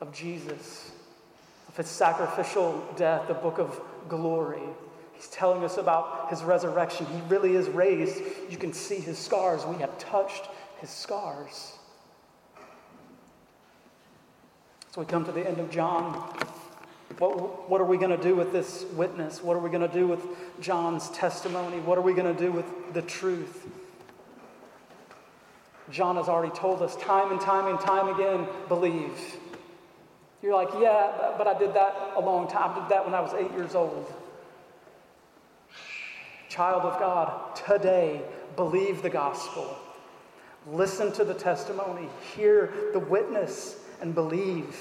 of 0.00 0.12
Jesus, 0.12 0.90
of 1.68 1.76
his 1.76 1.88
sacrificial 1.88 2.84
death, 2.96 3.26
the 3.28 3.34
book 3.34 3.58
of 3.58 3.80
glory. 4.08 4.62
He's 5.18 5.26
telling 5.26 5.64
us 5.64 5.78
about 5.78 6.30
his 6.30 6.44
resurrection. 6.44 7.04
He 7.06 7.20
really 7.22 7.56
is 7.56 7.68
raised. 7.68 8.22
You 8.48 8.56
can 8.56 8.72
see 8.72 9.00
his 9.00 9.18
scars. 9.18 9.66
We 9.66 9.78
have 9.78 9.98
touched 9.98 10.48
his 10.80 10.90
scars. 10.90 11.72
So 14.92 15.00
we 15.00 15.06
come 15.06 15.24
to 15.24 15.32
the 15.32 15.44
end 15.44 15.58
of 15.58 15.72
John. 15.72 16.12
What, 17.18 17.68
what 17.68 17.80
are 17.80 17.84
we 17.84 17.96
going 17.96 18.16
to 18.16 18.22
do 18.22 18.36
with 18.36 18.52
this 18.52 18.84
witness? 18.92 19.42
What 19.42 19.56
are 19.56 19.58
we 19.58 19.70
going 19.70 19.86
to 19.86 19.92
do 19.92 20.06
with 20.06 20.20
John's 20.60 21.10
testimony? 21.10 21.80
What 21.80 21.98
are 21.98 22.02
we 22.02 22.14
going 22.14 22.32
to 22.32 22.40
do 22.40 22.52
with 22.52 22.94
the 22.94 23.02
truth? 23.02 23.66
John 25.90 26.14
has 26.14 26.28
already 26.28 26.54
told 26.54 26.80
us 26.80 26.94
time 26.94 27.32
and 27.32 27.40
time 27.40 27.66
and 27.66 27.80
time 27.80 28.14
again 28.14 28.46
believe. 28.68 29.18
You're 30.42 30.54
like, 30.54 30.68
yeah, 30.78 31.34
but 31.36 31.48
I 31.48 31.58
did 31.58 31.74
that 31.74 32.12
a 32.14 32.20
long 32.20 32.46
time. 32.46 32.70
I 32.70 32.80
did 32.82 32.88
that 32.90 33.04
when 33.04 33.16
I 33.16 33.20
was 33.20 33.34
eight 33.34 33.50
years 33.56 33.74
old. 33.74 34.14
Child 36.48 36.82
of 36.82 36.98
God, 36.98 37.54
today, 37.54 38.22
believe 38.56 39.02
the 39.02 39.10
gospel. 39.10 39.76
Listen 40.66 41.12
to 41.12 41.24
the 41.24 41.34
testimony. 41.34 42.08
Hear 42.34 42.72
the 42.92 42.98
witness 42.98 43.80
and 44.00 44.14
believe. 44.14 44.76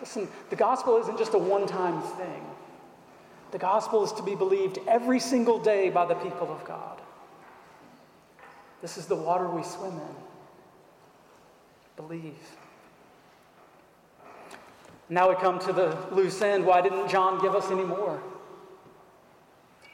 Listen, 0.00 0.28
the 0.50 0.56
gospel 0.56 0.98
isn't 0.98 1.18
just 1.18 1.34
a 1.34 1.38
one 1.38 1.66
time 1.66 2.02
thing, 2.02 2.44
the 3.52 3.58
gospel 3.58 4.02
is 4.04 4.12
to 4.12 4.22
be 4.22 4.34
believed 4.34 4.78
every 4.88 5.20
single 5.20 5.60
day 5.60 5.90
by 5.90 6.04
the 6.04 6.14
people 6.14 6.50
of 6.50 6.64
God. 6.64 7.00
This 8.80 8.98
is 8.98 9.06
the 9.06 9.14
water 9.14 9.46
we 9.48 9.62
swim 9.62 9.92
in. 9.92 10.16
Believe. 11.96 12.34
Now 15.08 15.28
we 15.28 15.36
come 15.36 15.60
to 15.60 15.72
the 15.72 15.96
loose 16.10 16.42
end. 16.42 16.64
Why 16.64 16.80
didn't 16.80 17.08
John 17.08 17.40
give 17.40 17.54
us 17.54 17.70
any 17.70 17.84
more? 17.84 18.20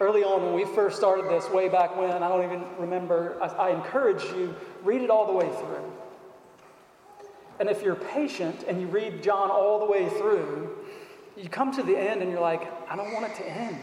Early 0.00 0.22
on, 0.22 0.44
when 0.44 0.54
we 0.54 0.64
first 0.64 0.96
started 0.96 1.28
this, 1.28 1.50
way 1.50 1.68
back 1.68 1.96
when, 1.96 2.22
I 2.22 2.28
don't 2.28 2.44
even 2.44 2.64
remember, 2.78 3.36
I, 3.42 3.46
I 3.46 3.70
encourage 3.70 4.22
you, 4.24 4.54
read 4.84 5.02
it 5.02 5.10
all 5.10 5.26
the 5.26 5.32
way 5.32 5.48
through. 5.48 5.92
And 7.58 7.68
if 7.68 7.82
you're 7.82 7.96
patient 7.96 8.64
and 8.68 8.80
you 8.80 8.86
read 8.86 9.22
John 9.22 9.50
all 9.50 9.80
the 9.80 9.90
way 9.90 10.08
through, 10.08 10.76
you 11.36 11.48
come 11.48 11.72
to 11.72 11.82
the 11.82 11.96
end 11.96 12.22
and 12.22 12.30
you're 12.30 12.40
like, 12.40 12.62
I 12.88 12.94
don't 12.94 13.12
want 13.12 13.26
it 13.26 13.34
to 13.36 13.48
end. 13.48 13.78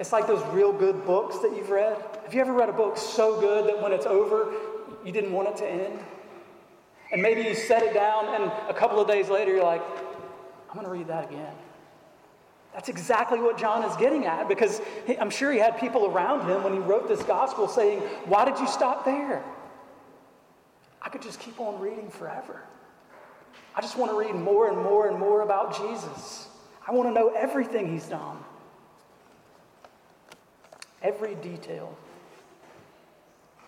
It's 0.00 0.12
like 0.12 0.26
those 0.26 0.42
real 0.54 0.72
good 0.72 1.06
books 1.06 1.38
that 1.38 1.54
you've 1.54 1.70
read. 1.70 1.96
Have 2.24 2.34
you 2.34 2.40
ever 2.40 2.52
read 2.52 2.68
a 2.68 2.72
book 2.72 2.96
so 2.96 3.38
good 3.40 3.66
that 3.66 3.80
when 3.80 3.92
it's 3.92 4.06
over, 4.06 4.52
you 5.04 5.12
didn't 5.12 5.32
want 5.32 5.48
it 5.48 5.56
to 5.58 5.68
end? 5.68 6.00
And 7.12 7.20
maybe 7.20 7.42
you 7.42 7.54
set 7.54 7.82
it 7.82 7.92
down, 7.92 8.26
and 8.28 8.50
a 8.68 8.74
couple 8.74 9.00
of 9.00 9.06
days 9.06 9.28
later, 9.28 9.52
you're 9.52 9.64
like, 9.64 9.82
I'm 10.68 10.74
going 10.74 10.86
to 10.86 10.92
read 10.92 11.08
that 11.08 11.28
again. 11.28 11.52
That's 12.72 12.88
exactly 12.88 13.40
what 13.40 13.58
John 13.58 13.82
is 13.84 13.96
getting 13.96 14.26
at 14.26 14.48
because 14.48 14.80
I'm 15.20 15.30
sure 15.30 15.50
he 15.52 15.58
had 15.58 15.78
people 15.78 16.06
around 16.06 16.48
him 16.48 16.62
when 16.62 16.72
he 16.72 16.78
wrote 16.78 17.08
this 17.08 17.22
gospel 17.22 17.66
saying, 17.66 18.00
Why 18.26 18.44
did 18.44 18.58
you 18.58 18.68
stop 18.68 19.04
there? 19.04 19.42
I 21.02 21.08
could 21.08 21.22
just 21.22 21.40
keep 21.40 21.58
on 21.60 21.80
reading 21.80 22.10
forever. 22.10 22.62
I 23.74 23.80
just 23.80 23.96
want 23.96 24.12
to 24.12 24.18
read 24.18 24.34
more 24.34 24.68
and 24.68 24.78
more 24.78 25.08
and 25.08 25.18
more 25.18 25.42
about 25.42 25.76
Jesus. 25.76 26.48
I 26.86 26.92
want 26.92 27.08
to 27.08 27.12
know 27.12 27.28
everything 27.28 27.92
he's 27.92 28.06
done 28.06 28.38
every 31.02 31.34
detail. 31.36 31.96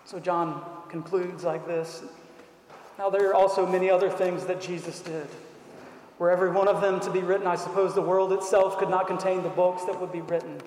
So 0.05 0.19
John 0.19 0.63
concludes 0.89 1.43
like 1.43 1.65
this 1.65 2.03
Now, 2.97 3.09
there 3.09 3.29
are 3.29 3.33
also 3.33 3.65
many 3.65 3.89
other 3.89 4.09
things 4.09 4.45
that 4.45 4.61
Jesus 4.61 5.01
did. 5.01 5.27
Were 6.23 6.31
every 6.31 6.51
one 6.51 6.69
of 6.69 6.79
them 6.79 7.01
to 7.01 7.11
be 7.11 7.19
written, 7.19 7.47
I 7.47 7.57
suppose 7.57 7.93
the 7.93 8.01
world 8.01 8.31
itself 8.31 8.77
could 8.77 8.89
not 8.89 9.07
contain 9.07 9.43
the 9.43 9.49
books 9.49 9.83
that 9.83 9.99
would 9.99 10.13
be 10.13 10.21
written. 10.21 10.57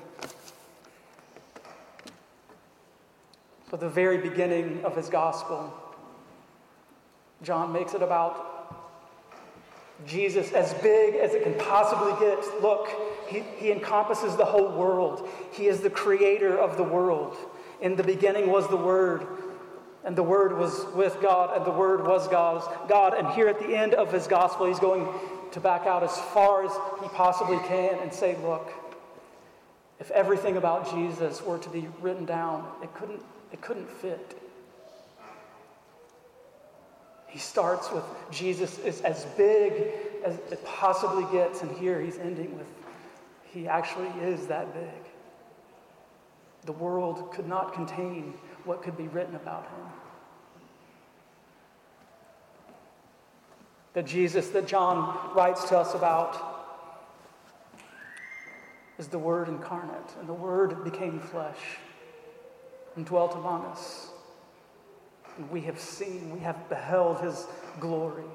So, 3.70 3.78
the 3.78 3.88
very 3.88 4.18
beginning 4.18 4.84
of 4.84 4.94
his 4.94 5.08
gospel, 5.08 5.72
John 7.42 7.72
makes 7.72 7.94
it 7.94 8.02
about 8.02 8.92
Jesus 10.06 10.52
as 10.52 10.74
big 10.74 11.14
as 11.14 11.32
it 11.32 11.42
can 11.42 11.54
possibly 11.54 12.12
get. 12.20 12.44
Look, 12.60 12.90
he, 13.26 13.42
he 13.56 13.72
encompasses 13.72 14.36
the 14.36 14.44
whole 14.44 14.70
world. 14.76 15.26
He 15.52 15.68
is 15.68 15.80
the 15.80 15.88
creator 15.88 16.54
of 16.58 16.76
the 16.76 16.84
world. 16.84 17.34
In 17.80 17.96
the 17.96 18.04
beginning 18.04 18.50
was 18.50 18.68
the 18.68 18.76
Word, 18.76 19.26
and 20.04 20.14
the 20.14 20.22
Word 20.22 20.58
was 20.58 20.84
with 20.94 21.16
God, 21.22 21.56
and 21.56 21.64
the 21.64 21.72
Word 21.72 22.06
was 22.06 22.28
God's 22.28 22.66
God. 22.90 23.14
And 23.14 23.28
here 23.28 23.48
at 23.48 23.58
the 23.58 23.74
end 23.74 23.94
of 23.94 24.12
his 24.12 24.26
gospel, 24.26 24.66
he's 24.66 24.78
going 24.78 25.08
to 25.56 25.60
back 25.60 25.86
out 25.86 26.02
as 26.02 26.14
far 26.34 26.66
as 26.66 26.72
he 27.02 27.08
possibly 27.08 27.56
can 27.66 27.98
and 28.00 28.12
say, 28.12 28.36
look, 28.42 28.70
if 29.98 30.10
everything 30.10 30.58
about 30.58 30.90
Jesus 30.90 31.40
were 31.40 31.56
to 31.58 31.70
be 31.70 31.88
written 32.02 32.26
down, 32.26 32.70
it 32.82 32.92
couldn't, 32.92 33.22
it 33.52 33.62
couldn't 33.62 33.88
fit. 33.88 34.38
He 37.26 37.38
starts 37.38 37.90
with 37.90 38.04
Jesus 38.30 38.78
is 38.80 39.00
as 39.00 39.24
big 39.38 39.94
as 40.26 40.34
it 40.52 40.62
possibly 40.62 41.24
gets, 41.32 41.62
and 41.62 41.74
here 41.78 42.02
he's 42.02 42.18
ending 42.18 42.54
with 42.58 42.66
he 43.46 43.66
actually 43.66 44.08
is 44.22 44.48
that 44.48 44.74
big. 44.74 45.10
The 46.66 46.72
world 46.72 47.32
could 47.32 47.48
not 47.48 47.72
contain 47.72 48.34
what 48.64 48.82
could 48.82 48.98
be 48.98 49.08
written 49.08 49.34
about 49.34 49.62
him. 49.62 49.95
The 53.96 54.02
Jesus 54.02 54.48
that 54.48 54.66
John 54.66 55.34
writes 55.34 55.70
to 55.70 55.78
us 55.78 55.94
about 55.94 56.36
is 58.98 59.08
the 59.08 59.18
Word 59.18 59.48
incarnate, 59.48 60.10
and 60.20 60.28
the 60.28 60.34
Word 60.34 60.84
became 60.84 61.18
flesh 61.18 61.78
and 62.94 63.06
dwelt 63.06 63.34
among 63.34 63.64
us. 63.64 64.10
And 65.38 65.50
we 65.50 65.62
have 65.62 65.80
seen, 65.80 66.30
we 66.30 66.40
have 66.40 66.68
beheld 66.68 67.22
his 67.22 67.46
glory. 67.80 68.26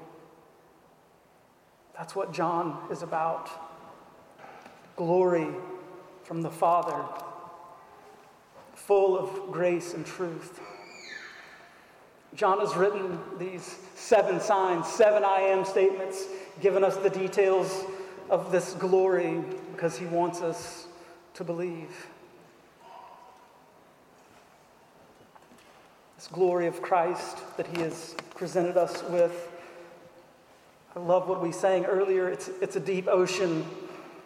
That's 1.96 2.16
what 2.16 2.32
John 2.32 2.88
is 2.90 3.04
about 3.04 3.48
glory 4.96 5.46
from 6.24 6.42
the 6.42 6.50
Father, 6.50 7.04
full 8.74 9.16
of 9.16 9.52
grace 9.52 9.94
and 9.94 10.04
truth. 10.04 10.58
John 12.34 12.60
has 12.60 12.74
written 12.74 13.18
these 13.38 13.78
seven 13.94 14.40
signs, 14.40 14.86
seven 14.86 15.22
I 15.22 15.40
am 15.40 15.64
statements, 15.64 16.24
given 16.60 16.82
us 16.82 16.96
the 16.96 17.10
details 17.10 17.84
of 18.30 18.50
this 18.50 18.72
glory 18.74 19.42
because 19.72 19.98
he 19.98 20.06
wants 20.06 20.40
us 20.40 20.86
to 21.34 21.44
believe. 21.44 22.06
This 26.16 26.28
glory 26.28 26.66
of 26.66 26.80
Christ 26.80 27.38
that 27.58 27.66
he 27.66 27.82
has 27.82 28.14
presented 28.34 28.78
us 28.78 29.02
with. 29.10 29.50
I 30.96 31.00
love 31.00 31.28
what 31.28 31.42
we 31.42 31.52
sang 31.52 31.84
earlier. 31.84 32.28
It's, 32.30 32.48
it's 32.62 32.76
a 32.76 32.80
deep 32.80 33.08
ocean. 33.08 33.66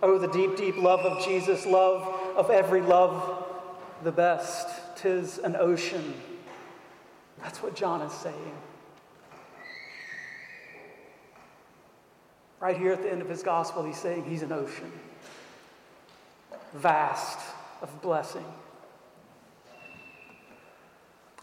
Oh, 0.02 0.18
the 0.18 0.28
deep, 0.28 0.57
deep 0.57 0.76
love 0.76 1.00
of 1.00 1.24
Jesus, 1.24 1.66
love 1.66 2.36
of 2.36 2.50
every 2.50 2.82
love, 2.82 3.44
the 4.04 4.12
best. 4.12 4.68
Tis 4.96 5.38
an 5.38 5.57
ocean 5.57 6.14
that's 7.47 7.62
what 7.62 7.76
John 7.76 8.01
is 8.01 8.12
saying. 8.12 8.53
Right 12.59 12.76
here 12.76 12.90
at 12.90 13.03
the 13.03 13.09
end 13.09 13.22
of 13.22 13.28
his 13.28 13.44
gospel, 13.44 13.84
he's 13.84 13.99
saying 13.99 14.24
he's 14.24 14.42
an 14.42 14.51
ocean, 14.51 14.90
vast 16.74 17.38
of 17.82 18.03
blessing. 18.03 18.44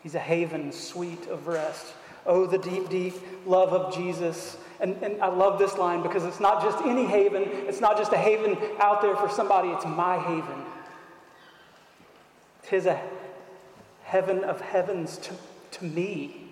He's 0.01 0.13
a 0.15 0.19
haven 0.19 0.73
sweet 0.73 1.25
of 1.27 1.47
rest. 1.47 1.93
Oh, 2.25 2.47
the 2.47 2.57
deep, 2.57 2.89
deep 2.89 3.13
love 3.45 3.71
of 3.71 3.95
Jesus. 3.95 4.57
And, 4.81 5.01
and 5.01 5.21
I 5.21 5.27
love 5.27 5.57
this 5.57 5.77
line 5.77 6.03
because 6.03 6.25
it's 6.25 6.41
not 6.41 6.61
just 6.61 6.83
any 6.83 7.05
haven, 7.05 7.43
it's 7.43 7.79
not 7.79 7.95
just 7.95 8.11
a 8.11 8.17
haven 8.17 8.57
out 8.79 9.01
there 9.01 9.15
for 9.15 9.29
somebody, 9.29 9.69
it's 9.69 9.85
my 9.85 10.19
haven. 10.19 10.65
Tis 12.63 12.87
a 12.87 13.01
heaven 14.03 14.43
of 14.43 14.59
heavens 14.59 15.17
to 15.19 15.33
to 15.73 15.85
me. 15.85 16.49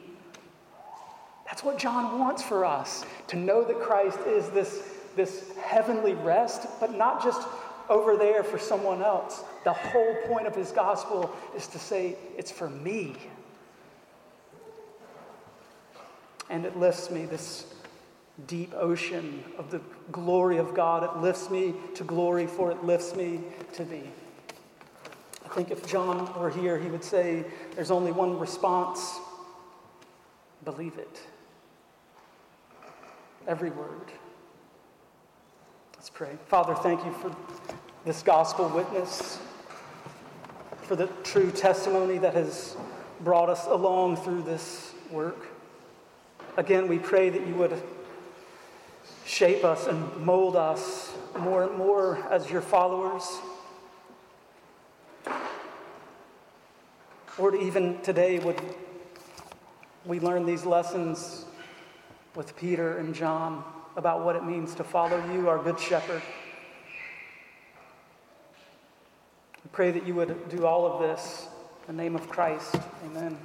That's 1.46 1.64
what 1.64 1.78
John 1.78 2.20
wants 2.20 2.42
for 2.42 2.64
us 2.66 3.06
to 3.28 3.36
know 3.36 3.64
that 3.64 3.80
Christ 3.82 4.20
is 4.28 4.50
this, 4.50 4.84
this 5.16 5.52
heavenly 5.58 6.14
rest, 6.14 6.68
but 6.80 6.96
not 6.98 7.24
just 7.24 7.48
over 7.90 8.16
there 8.16 8.44
for 8.44 8.58
someone 8.58 9.02
else. 9.02 9.44
The 9.66 9.74
whole 9.74 10.16
point 10.28 10.48
of 10.48 10.56
his 10.56 10.72
gospel 10.72 11.30
is 11.56 11.68
to 11.68 11.80
say, 11.80 12.16
it's 12.38 12.52
for 12.52 12.70
me. 12.70 13.16
And 16.50 16.66
it 16.66 16.78
lifts 16.78 17.12
me, 17.12 17.26
this 17.26 17.66
deep 18.48 18.74
ocean 18.74 19.44
of 19.58 19.72
the 19.72 19.82
glory 20.12 20.58
of 20.58 20.74
God. 20.74 21.04
It 21.04 21.22
lifts 21.22 21.50
me 21.50 21.74
to 21.96 22.04
glory, 22.04 22.48
for 22.48 22.72
it 22.72 22.84
lifts 22.84 23.16
me 23.16 23.42
to 23.74 23.84
thee. 23.84 24.10
I 25.52 25.54
think 25.54 25.70
if 25.70 25.86
John 25.86 26.34
were 26.40 26.50
here, 26.50 26.80
he 26.80 26.88
would 26.88 27.04
say 27.04 27.44
there's 27.76 27.92
only 27.92 28.14
one 28.14 28.40
response 28.40 29.20
believe 30.64 30.98
it. 30.98 31.20
Every 33.48 33.72
word. 33.72 34.12
Let's 35.96 36.10
pray. 36.10 36.38
Father, 36.48 36.74
thank 36.76 37.04
you 37.04 37.12
for 37.12 37.36
this 38.06 38.24
gospel 38.24 38.70
witness, 38.70 39.40
for 40.84 40.96
the 40.96 41.08
true 41.24 41.52
testimony 41.52 42.18
that 42.20 42.34
has 42.34 42.78
brought 43.22 43.50
us 43.50 43.66
along 43.66 44.18
through 44.18 44.44
this 44.44 44.94
work. 45.12 45.48
Again, 46.56 46.88
we 46.88 46.98
pray 46.98 47.30
that 47.30 47.46
you 47.46 47.56
would 47.56 47.82
shape 49.26 49.66
us 49.66 49.88
and 49.88 50.16
mold 50.18 50.56
us 50.56 51.12
more 51.40 51.64
and 51.64 51.76
more 51.78 52.18
as 52.30 52.50
your 52.50 52.62
followers. 52.62 53.40
Lord, 57.42 57.56
even 57.56 58.00
today, 58.02 58.38
would 58.38 58.62
we 60.06 60.20
learn 60.20 60.46
these 60.46 60.64
lessons 60.64 61.46
with 62.36 62.56
Peter 62.56 63.00
and 63.00 63.16
John 63.16 63.64
about 63.96 64.24
what 64.24 64.36
it 64.36 64.44
means 64.44 64.76
to 64.76 64.84
follow 64.84 65.20
you, 65.34 65.50
our 65.50 65.58
Good 65.58 65.80
Shepherd. 65.80 66.22
We 69.64 69.70
pray 69.72 69.90
that 69.90 70.06
you 70.06 70.14
would 70.14 70.50
do 70.50 70.68
all 70.68 70.86
of 70.86 71.02
this 71.02 71.48
in 71.88 71.98
the 71.98 72.04
name 72.04 72.16
of 72.16 72.30
Christ. 72.30 72.76
Amen. 73.06 73.36